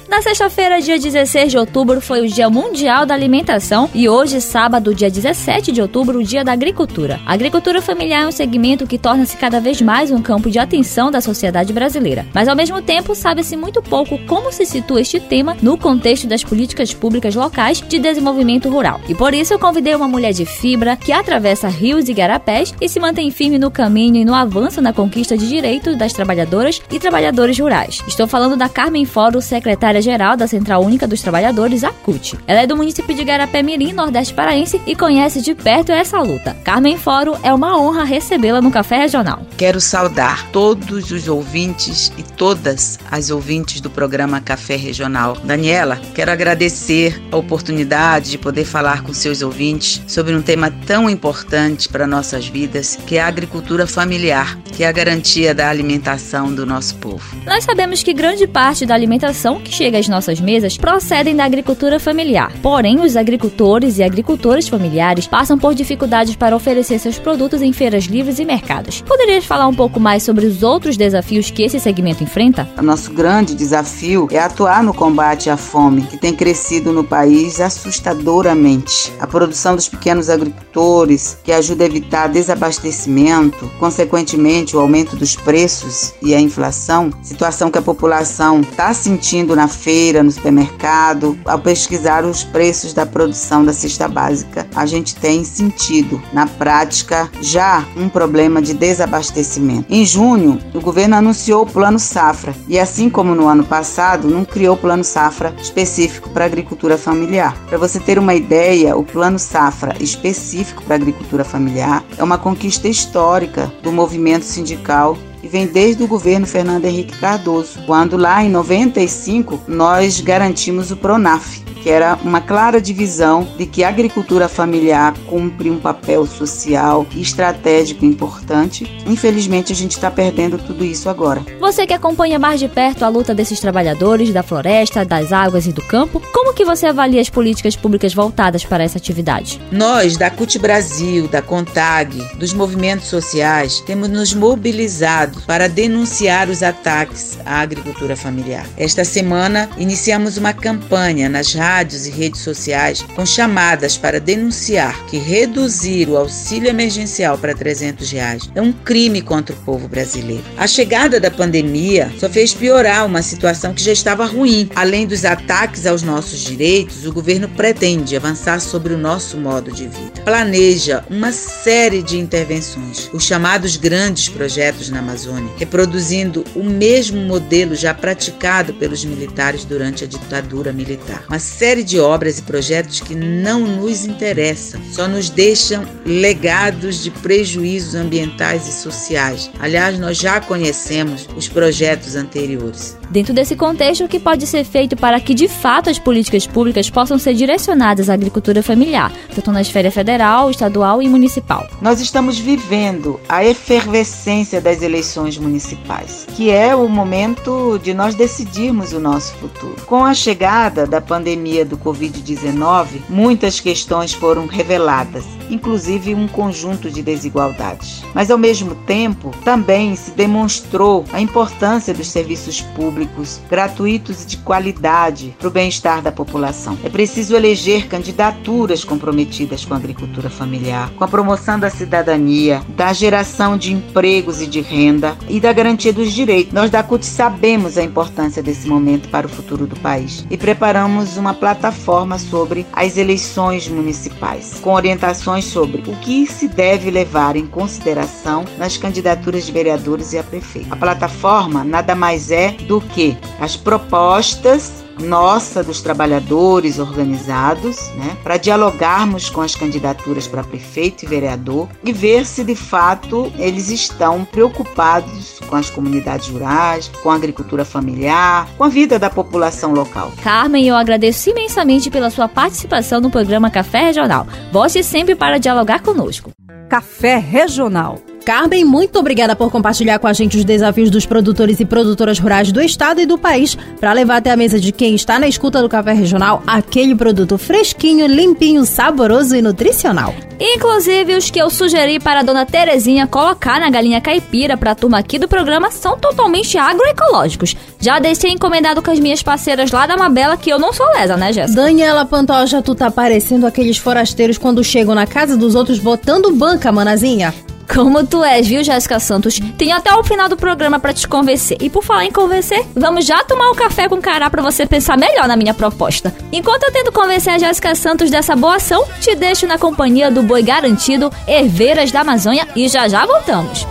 Na 0.08 0.22
sexta-feira, 0.22 0.80
dia 0.80 0.98
16 0.98 1.50
de 1.50 1.58
outubro, 1.58 2.00
foi 2.00 2.22
o 2.22 2.26
Dia 2.26 2.48
Mundial 2.48 3.04
da 3.04 3.12
Alimentação 3.12 3.90
e 3.92 4.08
hoje, 4.08 4.40
sábado, 4.40 4.94
dia 4.94 5.10
17 5.10 5.70
de 5.70 5.82
outubro, 5.82 6.18
o 6.18 6.24
Dia 6.24 6.42
da 6.42 6.50
Agricultura. 6.50 7.20
A 7.26 7.34
agricultura 7.34 7.82
familiar 7.82 8.22
é 8.22 8.26
um 8.26 8.32
segmento 8.32 8.86
que 8.86 8.96
torna-se 8.96 9.36
cada 9.36 9.60
vez 9.60 9.82
mais 9.82 10.10
um 10.10 10.22
campo 10.22 10.50
de 10.50 10.58
atenção 10.58 11.10
da 11.10 11.20
sociedade 11.20 11.74
brasileira. 11.74 12.24
Mas, 12.32 12.48
ao 12.48 12.56
mesmo 12.56 12.80
tempo, 12.80 13.14
sabe-se 13.14 13.54
muito 13.54 13.82
pouco 13.82 14.16
como 14.26 14.50
se 14.50 14.64
situa 14.64 15.02
este 15.02 15.20
tema 15.20 15.54
no 15.60 15.76
contexto 15.76 16.26
das 16.26 16.42
políticas 16.42 16.94
públicas 16.94 17.34
locais 17.34 17.82
de 17.86 17.98
desenvolvimento 17.98 18.70
rural. 18.70 19.02
E 19.10 19.14
por 19.14 19.34
isso 19.34 19.52
eu 19.52 19.58
convidei 19.58 19.94
uma 19.94 20.08
mulher 20.08 20.32
de 20.32 20.46
fibra 20.46 20.96
que 20.96 21.12
atravessa 21.12 21.68
rios 21.68 22.08
e 22.08 22.14
garapés 22.14 22.74
e 22.80 22.88
se 22.88 22.98
mantém 22.98 23.30
firme 23.30 23.58
no 23.58 23.70
caminho 23.70 24.16
e 24.16 24.24
no 24.24 24.34
avanço 24.34 24.80
na 24.80 24.94
conquista 24.94 25.36
de 25.36 25.46
direitos 25.46 25.98
das 25.98 26.14
trabalhadoras 26.14 26.80
e 26.90 26.98
trabalhadores 26.98 27.58
rurais. 27.58 28.02
Estou 28.08 28.26
falando 28.26 28.56
da 28.56 28.70
Carmen 28.70 29.04
Foro, 29.04 29.42
secretária 29.42 29.97
secretária-geral 29.98 30.36
da 30.36 30.46
Central 30.46 30.82
Única 30.82 31.06
dos 31.06 31.20
Trabalhadores, 31.20 31.84
a 31.84 31.90
CUT. 31.90 32.38
Ela 32.46 32.62
é 32.62 32.66
do 32.66 32.76
município 32.76 33.14
de 33.14 33.24
Garapé 33.24 33.62
Mirim, 33.62 33.92
Nordeste 33.92 34.32
Paraense, 34.32 34.80
e 34.86 34.94
conhece 34.94 35.40
de 35.40 35.54
perto 35.54 35.92
essa 35.92 36.20
luta. 36.20 36.56
Carmen 36.64 36.96
Foro, 36.96 37.36
é 37.42 37.52
uma 37.52 37.78
honra 37.78 38.04
recebê-la 38.04 38.60
no 38.60 38.70
Café 38.70 38.98
Regional. 38.98 39.42
Quero 39.56 39.80
saudar 39.80 40.48
todos 40.50 41.10
os 41.10 41.28
ouvintes 41.28 42.12
e 42.16 42.22
todas 42.22 42.98
as 43.10 43.30
ouvintes 43.30 43.80
do 43.80 43.90
programa 43.90 44.40
Café 44.40 44.76
Regional. 44.76 45.36
Daniela, 45.44 46.00
quero 46.14 46.30
agradecer 46.30 47.20
a 47.30 47.36
oportunidade 47.36 48.30
de 48.30 48.38
poder 48.38 48.64
falar 48.64 49.02
com 49.02 49.12
seus 49.12 49.42
ouvintes 49.42 50.02
sobre 50.06 50.34
um 50.34 50.42
tema 50.42 50.72
tão 50.86 51.10
importante 51.10 51.88
para 51.88 52.06
nossas 52.06 52.46
vidas, 52.46 52.98
que 53.06 53.16
é 53.16 53.20
a 53.20 53.26
agricultura 53.26 53.86
familiar, 53.86 54.58
que 54.76 54.84
é 54.84 54.88
a 54.88 54.92
garantia 54.92 55.54
da 55.54 55.68
alimentação 55.68 56.54
do 56.54 56.64
nosso 56.64 56.96
povo. 56.96 57.24
Nós 57.44 57.64
sabemos 57.64 58.02
que 58.02 58.12
grande 58.12 58.46
parte 58.46 58.86
da 58.86 58.94
alimentação 58.94 59.60
que 59.60 59.72
chega 59.72 59.87
às 59.96 60.08
nossas 60.08 60.40
mesas 60.40 60.76
procedem 60.76 61.34
da 61.34 61.44
agricultura 61.44 61.98
familiar. 61.98 62.52
Porém, 62.62 63.00
os 63.00 63.16
agricultores 63.16 63.98
e 63.98 64.02
agricultoras 64.02 64.68
familiares 64.68 65.26
passam 65.26 65.58
por 65.58 65.74
dificuldades 65.74 66.36
para 66.36 66.56
oferecer 66.56 66.98
seus 66.98 67.18
produtos 67.18 67.62
em 67.62 67.72
feiras 67.72 68.04
livres 68.04 68.38
e 68.38 68.44
mercados. 68.44 69.02
Poderias 69.02 69.44
falar 69.44 69.68
um 69.68 69.74
pouco 69.74 70.00
mais 70.00 70.22
sobre 70.22 70.46
os 70.46 70.62
outros 70.62 70.96
desafios 70.96 71.50
que 71.50 71.62
esse 71.62 71.78
segmento 71.80 72.22
enfrenta? 72.22 72.68
O 72.78 72.82
nosso 72.82 73.12
grande 73.12 73.54
desafio 73.54 74.28
é 74.30 74.38
atuar 74.38 74.82
no 74.82 74.94
combate 74.94 75.50
à 75.50 75.56
fome, 75.56 76.02
que 76.02 76.16
tem 76.16 76.34
crescido 76.34 76.92
no 76.92 77.04
país 77.04 77.60
assustadoramente. 77.60 79.12
A 79.20 79.26
produção 79.26 79.74
dos 79.74 79.88
pequenos 79.88 80.28
agricultores, 80.28 81.38
que 81.42 81.52
ajuda 81.52 81.84
a 81.84 81.86
evitar 81.86 82.28
desabastecimento, 82.28 83.70
consequentemente 83.78 84.76
o 84.76 84.80
aumento 84.80 85.16
dos 85.16 85.36
preços 85.36 86.12
e 86.22 86.34
a 86.34 86.40
inflação, 86.40 87.10
situação 87.22 87.70
que 87.70 87.78
a 87.78 87.82
população 87.82 88.60
está 88.60 88.92
sentindo 88.92 89.54
na 89.54 89.68
feira, 89.78 90.22
no 90.22 90.30
supermercado, 90.30 91.38
ao 91.44 91.58
pesquisar 91.58 92.24
os 92.24 92.44
preços 92.44 92.92
da 92.92 93.06
produção 93.06 93.64
da 93.64 93.72
cesta 93.72 94.08
básica, 94.08 94.66
a 94.74 94.84
gente 94.86 95.14
tem 95.14 95.44
sentido, 95.44 96.20
na 96.32 96.46
prática, 96.46 97.30
já 97.40 97.84
um 97.96 98.08
problema 98.08 98.60
de 98.60 98.74
desabastecimento. 98.74 99.86
Em 99.88 100.04
junho, 100.04 100.58
o 100.74 100.80
governo 100.80 101.16
anunciou 101.16 101.62
o 101.62 101.66
Plano 101.66 101.98
Safra 101.98 102.54
e, 102.66 102.78
assim 102.78 103.08
como 103.08 103.34
no 103.34 103.46
ano 103.46 103.64
passado, 103.64 104.28
não 104.28 104.44
criou 104.44 104.76
Plano 104.76 105.04
Safra 105.04 105.54
específico 105.60 106.30
para 106.30 106.44
agricultura 106.44 106.98
familiar. 106.98 107.56
Para 107.68 107.78
você 107.78 108.00
ter 108.00 108.18
uma 108.18 108.34
ideia, 108.34 108.96
o 108.96 109.04
Plano 109.04 109.38
Safra 109.38 109.94
específico 110.00 110.82
para 110.82 110.96
agricultura 110.96 111.44
familiar 111.44 112.04
é 112.16 112.24
uma 112.24 112.38
conquista 112.38 112.88
histórica 112.88 113.72
do 113.82 113.92
movimento 113.92 114.44
sindical 114.44 115.16
vem 115.48 115.66
desde 115.66 116.02
o 116.02 116.06
governo 116.06 116.46
Fernando 116.46 116.84
Henrique 116.84 117.18
Cardoso, 117.18 117.80
quando 117.86 118.16
lá 118.16 118.44
em 118.44 118.50
95 118.50 119.60
nós 119.66 120.20
garantimos 120.20 120.90
o 120.90 120.96
Pronaf, 120.96 121.60
que 121.82 121.90
era 121.90 122.18
uma 122.22 122.40
clara 122.40 122.80
divisão 122.80 123.46
de 123.56 123.66
que 123.66 123.84
a 123.84 123.88
agricultura 123.88 124.48
familiar 124.48 125.14
cumpre 125.26 125.70
um 125.70 125.78
papel 125.78 126.26
social 126.26 127.06
e 127.14 127.20
estratégico 127.20 128.04
importante. 128.04 128.90
Infelizmente, 129.06 129.72
a 129.72 129.76
gente 129.76 129.92
está 129.92 130.10
perdendo 130.10 130.58
tudo 130.58 130.84
isso 130.84 131.08
agora. 131.08 131.42
Você 131.60 131.86
que 131.86 131.94
acompanha 131.94 132.38
mais 132.38 132.60
de 132.60 132.68
perto 132.68 133.04
a 133.04 133.08
luta 133.08 133.34
desses 133.34 133.60
trabalhadores 133.60 134.32
da 134.32 134.42
floresta, 134.42 135.04
das 135.04 135.32
águas 135.32 135.66
e 135.66 135.72
do 135.72 135.82
campo. 135.82 136.20
Como 136.32 136.54
que 136.54 136.64
você 136.64 136.86
avalia 136.86 137.20
as 137.20 137.30
políticas 137.30 137.76
públicas 137.76 138.14
voltadas 138.14 138.64
para 138.64 138.84
essa 138.84 138.98
atividade? 138.98 139.60
Nós, 139.70 140.16
da 140.16 140.30
CUT 140.30 140.58
Brasil, 140.58 141.28
da 141.28 141.40
CONTAG, 141.40 142.36
dos 142.36 142.52
movimentos 142.52 143.06
sociais, 143.08 143.80
temos 143.80 144.08
nos 144.08 144.34
mobilizado 144.34 145.40
para 145.46 145.68
denunciar 145.68 146.48
os 146.48 146.62
ataques 146.62 147.38
à 147.44 147.60
agricultura 147.60 148.16
familiar. 148.16 148.66
Esta 148.76 149.04
semana, 149.04 149.68
iniciamos 149.78 150.36
uma 150.36 150.52
campanha 150.52 151.28
nas 151.28 151.54
rádios 151.54 151.68
e 151.78 152.10
redes 152.10 152.40
sociais 152.40 153.02
com 153.14 153.24
chamadas 153.24 153.96
para 153.96 154.18
denunciar 154.18 155.06
que 155.06 155.16
reduzir 155.16 156.08
o 156.08 156.16
auxílio 156.16 156.68
emergencial 156.68 157.38
para 157.38 157.54
300 157.54 158.10
reais 158.10 158.50
é 158.54 158.60
um 158.60 158.72
crime 158.72 159.22
contra 159.22 159.54
o 159.54 159.58
povo 159.60 159.86
brasileiro. 159.86 160.42
A 160.56 160.66
chegada 160.66 161.20
da 161.20 161.30
pandemia 161.30 162.10
só 162.18 162.28
fez 162.28 162.52
piorar 162.52 163.06
uma 163.06 163.22
situação 163.22 163.72
que 163.72 163.82
já 163.82 163.92
estava 163.92 164.26
ruim. 164.26 164.68
Além 164.74 165.06
dos 165.06 165.24
ataques 165.24 165.86
aos 165.86 166.02
nossos 166.02 166.40
direitos, 166.40 167.06
o 167.06 167.12
governo 167.12 167.48
pretende 167.48 168.16
avançar 168.16 168.60
sobre 168.60 168.92
o 168.92 168.98
nosso 168.98 169.36
modo 169.36 169.70
de 169.70 169.84
vida. 169.84 170.22
Planeja 170.24 171.04
uma 171.08 171.30
série 171.30 172.02
de 172.02 172.18
intervenções, 172.18 173.08
os 173.12 173.22
chamados 173.22 173.76
grandes 173.76 174.28
projetos 174.28 174.90
na 174.90 174.98
Amazônia, 174.98 175.52
reproduzindo 175.56 176.44
o 176.56 176.64
mesmo 176.64 177.20
modelo 177.20 177.76
já 177.76 177.94
praticado 177.94 178.74
pelos 178.74 179.04
militares 179.04 179.64
durante 179.64 180.02
a 180.02 180.06
ditadura 180.06 180.72
militar. 180.72 181.24
Uma 181.28 181.38
série 181.58 181.82
de 181.82 181.98
obras 181.98 182.38
e 182.38 182.42
projetos 182.42 183.00
que 183.00 183.16
não 183.16 183.66
nos 183.66 184.04
interessam, 184.04 184.80
só 184.92 185.08
nos 185.08 185.28
deixam 185.28 185.84
legados 186.06 187.02
de 187.02 187.10
prejuízos 187.10 187.96
ambientais 187.96 188.68
e 188.68 188.72
sociais. 188.72 189.50
Aliás, 189.58 189.98
nós 189.98 190.16
já 190.18 190.40
conhecemos 190.40 191.28
os 191.36 191.48
projetos 191.48 192.14
anteriores. 192.14 192.97
Dentro 193.10 193.32
desse 193.32 193.56
contexto, 193.56 194.04
o 194.04 194.08
que 194.08 194.20
pode 194.20 194.46
ser 194.46 194.64
feito 194.64 194.94
para 194.94 195.18
que 195.18 195.32
de 195.32 195.48
fato 195.48 195.88
as 195.88 195.98
políticas 195.98 196.46
públicas 196.46 196.90
possam 196.90 197.18
ser 197.18 197.32
direcionadas 197.32 198.10
à 198.10 198.14
agricultura 198.14 198.62
familiar, 198.62 199.10
tanto 199.34 199.50
na 199.50 199.62
esfera 199.62 199.90
federal, 199.90 200.50
estadual 200.50 201.02
e 201.02 201.08
municipal? 201.08 201.66
Nós 201.80 202.00
estamos 202.00 202.38
vivendo 202.38 203.18
a 203.26 203.42
efervescência 203.42 204.60
das 204.60 204.82
eleições 204.82 205.38
municipais, 205.38 206.26
que 206.36 206.50
é 206.50 206.76
o 206.76 206.86
momento 206.86 207.80
de 207.82 207.94
nós 207.94 208.14
decidirmos 208.14 208.92
o 208.92 209.00
nosso 209.00 209.32
futuro. 209.36 209.76
Com 209.86 210.04
a 210.04 210.12
chegada 210.12 210.86
da 210.86 211.00
pandemia 211.00 211.64
do 211.64 211.78
Covid-19, 211.78 213.00
muitas 213.08 213.58
questões 213.58 214.12
foram 214.12 214.46
reveladas, 214.46 215.24
inclusive 215.48 216.14
um 216.14 216.28
conjunto 216.28 216.90
de 216.90 217.00
desigualdades. 217.00 218.02
Mas, 218.12 218.30
ao 218.30 218.36
mesmo 218.36 218.74
tempo, 218.74 219.30
também 219.42 219.96
se 219.96 220.10
demonstrou 220.10 221.06
a 221.10 221.22
importância 221.22 221.94
dos 221.94 222.08
serviços 222.08 222.60
públicos 222.60 222.97
públicos, 222.98 223.40
gratuitos 223.48 224.24
e 224.24 224.26
de 224.26 224.36
qualidade 224.38 225.34
para 225.38 225.48
o 225.48 225.50
bem-estar 225.50 226.02
da 226.02 226.10
população. 226.10 226.76
É 226.82 226.88
preciso 226.88 227.36
eleger 227.36 227.86
candidaturas 227.86 228.84
comprometidas 228.84 229.64
com 229.64 229.74
a 229.74 229.76
agricultura 229.76 230.28
familiar, 230.28 230.90
com 230.96 231.04
a 231.04 231.08
promoção 231.08 231.58
da 231.58 231.70
cidadania, 231.70 232.62
da 232.76 232.92
geração 232.92 233.56
de 233.56 233.72
empregos 233.72 234.40
e 234.40 234.46
de 234.46 234.60
renda 234.60 235.16
e 235.28 235.40
da 235.40 235.52
garantia 235.52 235.92
dos 235.92 236.12
direitos. 236.12 236.52
Nós 236.52 236.70
da 236.70 236.82
CUT 236.82 237.04
sabemos 237.04 237.78
a 237.78 237.82
importância 237.82 238.42
desse 238.42 238.66
momento 238.66 239.08
para 239.08 239.26
o 239.26 239.30
futuro 239.30 239.66
do 239.66 239.78
país 239.78 240.24
e 240.30 240.36
preparamos 240.36 241.16
uma 241.16 241.34
plataforma 241.34 242.18
sobre 242.18 242.66
as 242.72 242.96
eleições 242.96 243.68
municipais, 243.68 244.58
com 244.60 244.72
orientações 244.72 245.44
sobre 245.44 245.82
o 245.82 245.96
que 245.96 246.26
se 246.26 246.48
deve 246.48 246.90
levar 246.90 247.36
em 247.36 247.46
consideração 247.46 248.44
nas 248.58 248.76
candidaturas 248.76 249.46
de 249.46 249.52
vereadores 249.52 250.12
e 250.12 250.18
a 250.18 250.22
prefeito. 250.22 250.72
A 250.72 250.76
plataforma 250.76 251.64
nada 251.64 251.94
mais 251.94 252.30
é 252.30 252.52
do 252.52 252.80
que 252.88 253.16
as 253.40 253.56
propostas 253.56 254.84
nossa 255.00 255.62
dos 255.62 255.80
trabalhadores 255.80 256.78
organizados, 256.78 257.88
né, 257.94 258.16
para 258.22 258.36
dialogarmos 258.36 259.30
com 259.30 259.40
as 259.40 259.54
candidaturas 259.54 260.26
para 260.26 260.42
prefeito 260.42 261.04
e 261.04 261.08
vereador 261.08 261.68
e 261.84 261.92
ver 261.92 262.26
se 262.26 262.44
de 262.44 262.54
fato 262.54 263.32
eles 263.38 263.68
estão 263.68 264.24
preocupados 264.24 265.40
com 265.48 265.56
as 265.56 265.70
comunidades 265.70 266.28
rurais, 266.28 266.90
com 267.02 267.10
a 267.10 267.14
agricultura 267.14 267.64
familiar, 267.64 268.48
com 268.56 268.64
a 268.64 268.68
vida 268.68 268.98
da 268.98 269.08
população 269.08 269.72
local. 269.72 270.12
Carmen, 270.22 270.66
eu 270.66 270.76
agradeço 270.76 271.30
imensamente 271.30 271.90
pela 271.90 272.10
sua 272.10 272.28
participação 272.28 273.00
no 273.00 273.10
programa 273.10 273.50
Café 273.50 273.86
Regional. 273.86 274.26
Volte 274.52 274.82
sempre 274.82 275.14
para 275.14 275.38
dialogar 275.38 275.80
conosco. 275.80 276.30
Café 276.68 277.16
Regional 277.16 277.98
Carmen, 278.28 278.62
muito 278.62 278.98
obrigada 278.98 279.34
por 279.34 279.50
compartilhar 279.50 279.98
com 279.98 280.06
a 280.06 280.12
gente 280.12 280.36
os 280.36 280.44
desafios 280.44 280.90
dos 280.90 281.06
produtores 281.06 281.60
e 281.60 281.64
produtoras 281.64 282.18
rurais 282.18 282.52
do 282.52 282.60
estado 282.60 283.00
e 283.00 283.06
do 283.06 283.16
país 283.16 283.56
para 283.80 283.90
levar 283.94 284.16
até 284.16 284.30
a 284.30 284.36
mesa 284.36 284.60
de 284.60 284.70
quem 284.70 284.94
está 284.94 285.18
na 285.18 285.26
escuta 285.26 285.62
do 285.62 285.68
Café 285.68 285.94
Regional 285.94 286.42
aquele 286.46 286.94
produto 286.94 287.38
fresquinho, 287.38 288.06
limpinho, 288.06 288.66
saboroso 288.66 289.34
e 289.34 289.40
nutricional. 289.40 290.14
Inclusive, 290.38 291.16
os 291.16 291.30
que 291.30 291.40
eu 291.40 291.48
sugeri 291.48 291.98
para 291.98 292.20
a 292.20 292.22
dona 292.22 292.44
Terezinha 292.44 293.06
colocar 293.06 293.58
na 293.60 293.70
galinha 293.70 293.98
caipira 293.98 294.58
para 294.58 294.72
a 294.72 294.74
turma 294.74 294.98
aqui 294.98 295.18
do 295.18 295.26
programa 295.26 295.70
são 295.70 295.96
totalmente 295.98 296.58
agroecológicos. 296.58 297.56
Já 297.80 297.98
deixei 297.98 298.32
encomendado 298.32 298.82
com 298.82 298.90
as 298.90 299.00
minhas 299.00 299.22
parceiras 299.22 299.72
lá 299.72 299.86
da 299.86 299.96
Mabela 299.96 300.36
que 300.36 300.50
eu 300.50 300.58
não 300.58 300.70
sou 300.74 300.86
lesa, 300.92 301.16
né, 301.16 301.32
Jéssica? 301.32 301.62
Daniela 301.62 302.04
Pantoja, 302.04 302.60
tu 302.60 302.74
tá 302.74 302.90
parecendo 302.90 303.46
aqueles 303.46 303.78
forasteiros 303.78 304.36
quando 304.36 304.62
chegam 304.62 304.94
na 304.94 305.06
casa 305.06 305.34
dos 305.34 305.54
outros 305.54 305.78
botando 305.78 306.30
banca, 306.30 306.70
manazinha. 306.70 307.32
Como 307.72 308.04
tu 308.06 308.24
és, 308.24 308.46
viu, 308.46 308.64
Jéssica 308.64 308.98
Santos? 308.98 309.38
Tenho 309.58 309.76
até 309.76 309.94
o 309.94 310.02
final 310.02 310.28
do 310.28 310.36
programa 310.36 310.80
para 310.80 310.94
te 310.94 311.06
convencer. 311.06 311.58
E 311.60 311.68
por 311.68 311.84
falar 311.84 312.06
em 312.06 312.10
convencer, 312.10 312.64
vamos 312.74 313.04
já 313.04 313.22
tomar 313.24 313.50
um 313.50 313.54
café 313.54 313.88
com 313.88 314.00
cará 314.00 314.30
para 314.30 314.42
você 314.42 314.66
pensar 314.66 314.96
melhor 314.96 315.28
na 315.28 315.36
minha 315.36 315.52
proposta. 315.52 316.14
Enquanto 316.32 316.64
eu 316.64 316.72
tento 316.72 316.90
convencer 316.90 317.34
a 317.34 317.38
Jéssica 317.38 317.74
Santos 317.74 318.10
dessa 318.10 318.34
boa 318.34 318.56
ação, 318.56 318.84
te 319.00 319.14
deixo 319.14 319.46
na 319.46 319.58
companhia 319.58 320.10
do 320.10 320.22
boi 320.22 320.42
garantido 320.42 321.12
Herveiras 321.26 321.92
da 321.92 322.00
Amazônia 322.00 322.48
e 322.56 322.68
já 322.68 322.88
já 322.88 323.04
voltamos. 323.04 323.66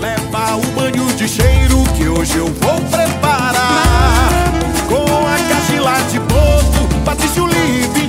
Leva 0.00 0.56
o 0.56 0.66
banho 0.72 1.06
de 1.14 1.28
cheiro 1.28 1.84
que 1.96 2.08
hoje 2.08 2.36
eu 2.36 2.46
vou 2.46 2.80
preparar 2.90 4.52
com 4.88 5.04
a 5.04 5.38
cachila 5.48 5.94
de 6.10 6.18
boto, 6.20 7.04
Patrício 7.04 7.46
Livre 7.46 8.05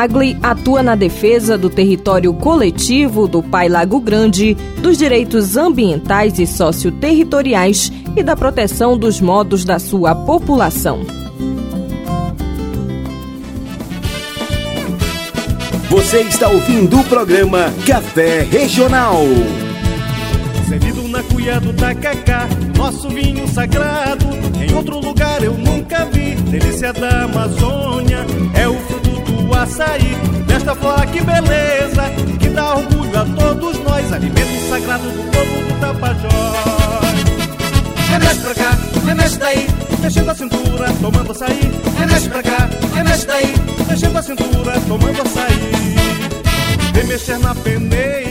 A 0.00 0.08
FEAGLE 0.08 0.38
atua 0.42 0.82
na 0.82 0.94
defesa 0.94 1.58
do 1.58 1.68
território 1.68 2.32
coletivo 2.32 3.28
do 3.28 3.42
Pai 3.42 3.68
Lago 3.68 4.00
Grande, 4.00 4.54
dos 4.78 4.96
direitos 4.96 5.58
ambientais 5.58 6.38
e 6.38 6.46
socioterritoriais 6.46 7.92
e 8.16 8.22
da 8.22 8.34
proteção 8.34 8.96
dos 8.96 9.20
modos 9.20 9.62
da 9.62 9.78
sua 9.78 10.14
população. 10.14 11.00
Você 15.90 16.22
está 16.22 16.48
ouvindo 16.48 16.98
o 16.98 17.04
programa 17.04 17.70
Café 17.86 18.40
Regional. 18.50 19.18
Servido 20.66 21.08
na 21.08 21.22
cuia 21.24 21.60
do 21.60 21.74
tacacá, 21.74 22.48
nosso 22.74 23.06
vinho 23.10 23.46
sagrado. 23.48 24.24
Em 24.58 24.74
outro 24.74 24.98
lugar 24.98 25.42
eu 25.42 25.52
nunca 25.58 26.06
vi. 26.06 26.36
Delícia 26.50 26.90
da 26.90 27.24
Amazônia, 27.24 28.24
é 28.54 28.66
o 28.66 28.74
fruto 28.86 28.99
açaí 29.62 30.16
Desta 30.46 30.74
flora 30.74 31.06
que 31.06 31.20
beleza 31.22 32.10
Que 32.38 32.48
dá 32.48 32.76
orgulho 32.76 33.00
a 33.18 33.24
todos 33.24 33.78
nós. 33.80 34.12
Alimento 34.12 34.68
sagrado 34.68 35.04
do 35.04 35.22
povo 35.30 35.64
do 35.66 35.80
Tapajós. 35.80 36.30
Remexe 38.10 38.40
pra 38.40 38.54
cá, 38.54 38.78
remexe 39.06 39.38
daí. 39.38 39.66
Mexendo 40.00 40.30
a 40.30 40.34
cintura, 40.34 40.92
tomando 41.00 41.32
açaí. 41.32 41.72
Remexe 41.98 42.28
pra 42.28 42.42
cá, 42.42 42.70
remexe 42.94 43.26
daí. 43.26 43.54
Mexendo 43.88 44.16
a 44.16 44.22
cintura, 44.22 44.72
tomando 44.88 45.22
açaí. 45.22 45.94
Vem 46.92 47.04
mexer 47.04 47.38
na 47.38 47.54
peneira 47.54 48.29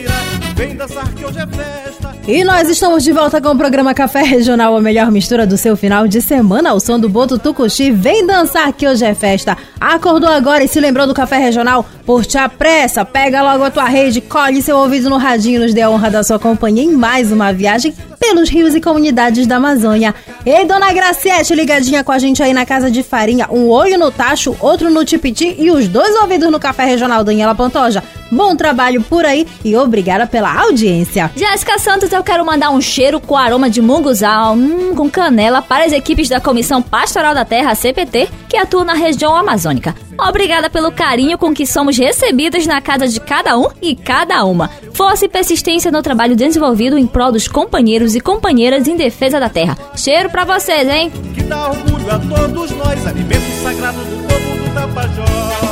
Vem 0.60 0.76
dançar 0.76 1.10
que 1.14 1.24
hoje 1.24 1.40
é 1.40 1.48
festa. 1.48 2.16
E 2.28 2.44
nós 2.44 2.68
estamos 2.68 3.02
de 3.02 3.14
volta 3.14 3.40
com 3.40 3.48
o 3.48 3.58
programa 3.58 3.94
Café 3.94 4.24
Regional, 4.24 4.76
a 4.76 4.82
melhor 4.82 5.10
mistura 5.10 5.48
do 5.48 5.56
seu 5.56 5.78
final 5.78 6.06
de 6.06 6.22
semana. 6.22 6.74
O 6.74 6.82
som 6.82 7.00
do 7.00 7.08
Boto 7.08 7.40
Tucuxi. 7.40 7.92
Vem 7.92 8.28
dançar 8.28 8.74
que 8.74 8.86
hoje 8.86 9.06
é 9.06 9.16
festa. 9.16 9.58
Acordou 9.80 10.30
agora 10.30 10.62
e 10.62 10.68
se 10.68 10.78
lembrou 10.82 11.08
do 11.08 11.14
Café 11.14 11.38
Regional? 11.38 11.86
Por 12.06 12.26
te 12.26 12.38
pressa, 12.58 13.06
pega 13.06 13.42
logo 13.42 13.64
a 13.64 13.72
tua 13.72 13.86
rede, 13.86 14.20
colhe 14.20 14.62
seu 14.62 14.76
ouvido 14.76 15.10
no 15.10 15.16
radinho 15.16 15.62
e 15.62 15.64
nos 15.64 15.74
dê 15.74 15.82
a 15.82 15.90
honra 15.90 16.12
da 16.12 16.24
sua 16.24 16.38
companhia 16.38 16.84
em 16.84 16.92
mais 16.92 17.32
uma 17.32 17.54
viagem 17.54 17.94
pelos 18.20 18.50
rios 18.50 18.76
e 18.76 18.82
comunidades 18.82 19.48
da 19.48 19.56
Amazônia. 19.56 20.14
Ei, 20.46 20.66
dona 20.66 20.92
Graciete, 20.92 21.56
ligadinha 21.56 22.04
com 22.04 22.12
a 22.12 22.20
gente 22.20 22.44
aí 22.44 22.54
na 22.54 22.66
Casa 22.66 22.92
de 22.92 23.02
Farinha. 23.02 23.48
Um 23.50 23.70
olho 23.70 23.98
no 23.98 24.12
tacho, 24.12 24.58
outro 24.60 24.90
no 24.90 25.06
tipiti 25.06 25.56
e 25.58 25.72
os 25.72 25.88
dois 25.88 26.14
ouvidos 26.18 26.52
no 26.52 26.60
Café 26.60 26.84
Regional 26.84 27.24
Daniela 27.24 27.56
Pantoja. 27.56 28.04
Bom 28.32 28.56
trabalho 28.56 29.02
por 29.02 29.26
aí 29.26 29.48
e 29.64 29.76
obrigada 29.76 30.28
pela 30.28 30.54
audiência. 30.62 31.32
Jéssica 31.36 31.80
Santos, 31.80 32.12
eu 32.12 32.24
quero 32.24 32.46
mandar 32.46 32.70
um 32.70 32.82
cheiro 32.82 33.20
com 33.20 33.36
aroma 33.36 33.70
de 33.70 33.82
munguzal, 33.82 34.54
hum, 34.54 34.94
com 34.96 35.10
canela 35.10 35.62
para 35.62 35.86
as 35.86 35.92
equipes 35.92 36.30
da 36.30 36.40
Comissão 36.40 36.82
Pastoral 36.82 37.34
da 37.34 37.44
Terra, 37.44 37.74
CPT, 37.74 38.30
que 38.48 38.58
atua 38.58 38.84
na 38.84 38.94
região 38.94 39.36
amazônica. 39.36 39.96
Obrigada 40.18 40.70
pelo 40.70 40.92
carinho 40.92 41.38
com 41.38 41.54
que 41.54 41.66
somos 41.66 41.98
recebidos 41.98 42.68
na 42.68 42.82
casa 42.82 43.08
de 43.08 43.20
cada 43.20 43.58
um 43.58 43.68
e 43.82 43.96
cada 43.96 44.44
uma. 44.44 44.70
Força 44.94 45.26
e 45.26 45.30
persistência 45.30 45.92
no 45.92 46.02
trabalho 46.02 46.36
desenvolvido 46.36 46.98
em 46.98 47.08
prol 47.08 47.32
dos 47.32 47.48
companheiros 47.48 48.16
e 48.16 48.20
companheiras 48.20 48.88
em 48.88 48.98
defesa 48.98 49.40
da 49.40 49.50
terra. 49.50 49.78
Cheiro 49.96 50.30
para 50.30 50.44
vocês, 50.44 50.88
hein? 50.88 51.12
Que 51.34 51.44
dá 51.44 51.70
orgulho 51.70 52.12
a 52.12 52.20
todos 52.20 52.72
nós, 52.72 53.08
alimento 53.08 53.64
sagrado 53.64 54.00
do 54.00 54.28
povo 54.28 54.58
do 54.58 54.74
Tapajós. 54.74 55.69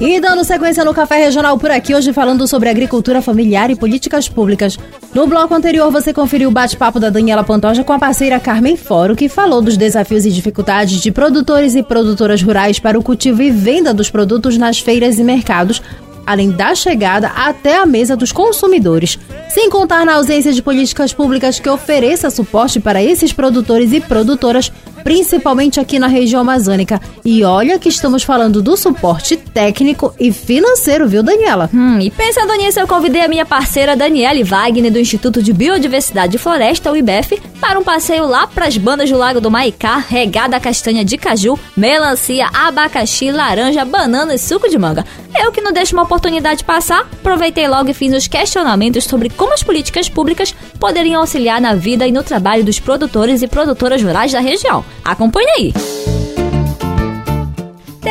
E 0.00 0.20
dando 0.20 0.44
sequência 0.44 0.84
no 0.84 0.94
Café 0.94 1.16
Regional 1.16 1.58
por 1.58 1.70
aqui, 1.70 1.94
hoje 1.94 2.12
falando 2.12 2.46
sobre 2.46 2.68
agricultura 2.68 3.20
familiar 3.20 3.70
e 3.70 3.76
políticas 3.76 4.28
públicas. 4.28 4.78
No 5.14 5.26
bloco 5.26 5.54
anterior, 5.54 5.90
você 5.90 6.12
conferiu 6.12 6.48
o 6.48 6.52
bate-papo 6.52 7.00
da 7.00 7.10
Daniela 7.10 7.44
Pantoja 7.44 7.82
com 7.82 7.92
a 7.92 7.98
parceira 7.98 8.38
Carmen 8.38 8.76
Foro, 8.76 9.16
que 9.16 9.28
falou 9.28 9.60
dos 9.60 9.76
desafios 9.76 10.24
e 10.24 10.30
dificuldades 10.30 11.00
de 11.00 11.10
produtores 11.10 11.74
e 11.74 11.82
produtoras 11.82 12.42
rurais 12.42 12.78
para 12.78 12.98
o 12.98 13.02
cultivo 13.02 13.42
e 13.42 13.50
venda 13.50 13.92
dos 13.92 14.10
produtos 14.10 14.56
nas 14.56 14.78
feiras 14.78 15.18
e 15.18 15.24
mercados, 15.24 15.82
além 16.26 16.50
da 16.50 16.74
chegada 16.74 17.28
até 17.28 17.76
a 17.76 17.84
mesa 17.84 18.16
dos 18.16 18.30
consumidores. 18.32 19.18
Sem 19.48 19.68
contar 19.68 20.06
na 20.06 20.14
ausência 20.14 20.52
de 20.52 20.62
políticas 20.62 21.12
públicas 21.12 21.58
que 21.58 21.68
ofereça 21.68 22.30
suporte 22.30 22.78
para 22.78 23.02
esses 23.02 23.32
produtores 23.32 23.92
e 23.92 24.00
produtoras 24.00 24.70
principalmente 25.02 25.80
aqui 25.80 25.98
na 25.98 26.06
região 26.06 26.40
amazônica. 26.40 27.00
E 27.24 27.44
olha 27.44 27.78
que 27.78 27.88
estamos 27.88 28.22
falando 28.22 28.62
do 28.62 28.76
suporte 28.76 29.36
técnico 29.36 30.14
e 30.18 30.32
financeiro, 30.32 31.08
viu, 31.08 31.22
Daniela? 31.22 31.68
Hum, 31.72 31.98
e 32.00 32.10
pensando 32.10 32.54
nisso, 32.54 32.80
eu 32.80 32.86
convidei 32.86 33.22
a 33.22 33.28
minha 33.28 33.44
parceira 33.46 33.96
Daniele 33.96 34.44
Wagner, 34.44 34.92
do 34.92 34.98
Instituto 34.98 35.42
de 35.42 35.52
Biodiversidade 35.52 36.36
e 36.36 36.38
Floresta, 36.38 36.90
o 36.90 36.96
IBEF, 36.96 37.40
para 37.60 37.78
um 37.78 37.84
passeio 37.84 38.26
lá 38.26 38.46
para 38.46 38.66
as 38.66 38.76
bandas 38.76 39.10
do 39.10 39.18
Lago 39.18 39.40
do 39.40 39.50
Maicá, 39.50 39.98
regada 39.98 40.56
a 40.56 40.60
castanha 40.60 41.04
de 41.04 41.16
caju, 41.18 41.58
melancia, 41.76 42.48
abacaxi, 42.52 43.30
laranja, 43.30 43.84
banana 43.84 44.34
e 44.34 44.38
suco 44.38 44.68
de 44.68 44.78
manga. 44.78 45.04
Eu 45.38 45.52
que 45.52 45.60
não 45.60 45.72
deixo 45.72 45.94
uma 45.94 46.02
oportunidade 46.02 46.64
passar, 46.64 47.00
aproveitei 47.00 47.68
logo 47.68 47.90
e 47.90 47.94
fiz 47.94 48.12
os 48.12 48.26
questionamentos 48.26 49.04
sobre 49.04 49.28
como 49.28 49.54
as 49.54 49.62
políticas 49.62 50.08
públicas 50.08 50.54
poderiam 50.78 51.20
auxiliar 51.20 51.60
na 51.60 51.74
vida 51.74 52.06
e 52.06 52.12
no 52.12 52.22
trabalho 52.22 52.64
dos 52.64 52.80
produtores 52.80 53.42
e 53.42 53.48
produtoras 53.48 54.02
rurais 54.02 54.32
da 54.32 54.40
região. 54.40 54.84
Acompanhe 55.04 55.50
aí! 55.56 55.72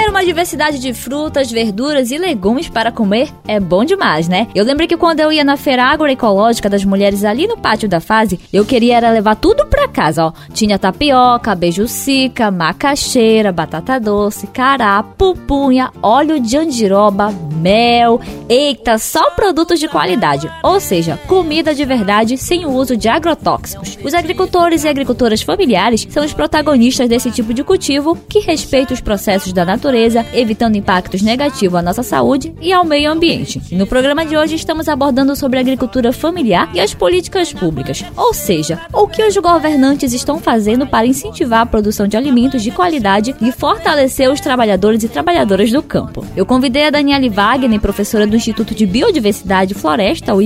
Uma 0.09 0.25
diversidade 0.25 0.79
de 0.79 0.91
frutas, 0.91 1.51
verduras 1.51 2.09
e 2.09 2.17
legumes 2.17 2.67
para 2.67 2.91
comer 2.91 3.29
é 3.47 3.59
bom 3.59 3.85
demais, 3.85 4.27
né? 4.27 4.47
Eu 4.55 4.65
lembro 4.65 4.87
que 4.87 4.97
quando 4.97 5.19
eu 5.19 5.31
ia 5.31 5.43
na 5.43 5.55
feira 5.55 5.83
agroecológica 5.83 6.67
das 6.67 6.83
mulheres 6.83 7.23
ali 7.23 7.45
no 7.45 7.57
pátio 7.57 7.87
da 7.87 7.99
fase, 7.99 8.39
eu 8.51 8.65
queria 8.65 8.97
era 8.97 9.11
levar 9.11 9.35
tudo 9.35 9.67
pra 9.67 9.87
casa, 9.87 10.25
ó. 10.25 10.33
Tinha 10.51 10.79
tapioca, 10.79 11.53
beijucica, 11.53 12.49
macaxeira, 12.49 13.51
batata 13.51 13.99
doce, 13.99 14.47
cará, 14.47 15.03
pupunha, 15.03 15.91
óleo 16.01 16.39
de 16.39 16.57
andiroba, 16.57 17.31
mel. 17.53 18.19
Eita, 18.49 18.97
só 18.97 19.29
produtos 19.31 19.79
de 19.79 19.87
qualidade, 19.87 20.51
ou 20.63 20.79
seja, 20.79 21.19
comida 21.27 21.75
de 21.75 21.85
verdade 21.85 22.35
sem 22.35 22.65
o 22.65 22.71
uso 22.71 22.97
de 22.97 23.07
agrotóxicos. 23.07 23.97
Os 24.03 24.13
agricultores 24.15 24.83
e 24.83 24.87
agricultoras 24.87 25.43
familiares 25.43 26.07
são 26.09 26.25
os 26.25 26.33
protagonistas 26.33 27.07
desse 27.07 27.29
tipo 27.29 27.53
de 27.53 27.63
cultivo 27.63 28.17
que 28.27 28.39
respeita 28.39 28.93
os 28.93 29.01
processos 29.01 29.53
da 29.53 29.63
natureza 29.63 29.98
natureza, 29.99 30.25
evitando 30.33 30.77
impactos 30.77 31.21
negativos 31.21 31.79
à 31.79 31.81
nossa 31.81 32.03
saúde 32.03 32.53
e 32.61 32.71
ao 32.71 32.85
meio 32.85 33.11
ambiente. 33.11 33.61
no 33.71 33.85
programa 33.85 34.25
de 34.25 34.37
hoje 34.37 34.55
estamos 34.55 34.87
abordando 34.87 35.35
sobre 35.35 35.59
agricultura 35.59 36.13
familiar 36.13 36.69
e 36.73 36.79
as 36.79 36.93
políticas 36.93 37.51
públicas, 37.51 38.03
ou 38.15 38.33
seja, 38.33 38.79
o 38.93 39.07
que 39.07 39.23
os 39.23 39.35
governantes 39.35 40.13
estão 40.13 40.39
fazendo 40.39 40.87
para 40.87 41.05
incentivar 41.05 41.61
a 41.61 41.65
produção 41.65 42.07
de 42.07 42.15
alimentos 42.15 42.63
de 42.63 42.71
qualidade 42.71 43.35
e 43.41 43.51
fortalecer 43.51 44.31
os 44.31 44.39
trabalhadores 44.39 45.03
e 45.03 45.09
trabalhadoras 45.09 45.71
do 45.71 45.83
campo. 45.83 46.25
Eu 46.35 46.45
convidei 46.45 46.87
a 46.87 46.89
Daniele 46.89 47.29
Wagner, 47.29 47.79
professora 47.79 48.25
do 48.25 48.35
Instituto 48.35 48.73
de 48.73 48.85
Biodiversidade 48.85 49.73
e 49.73 49.75
Floresta, 49.75 50.33
o 50.33 50.39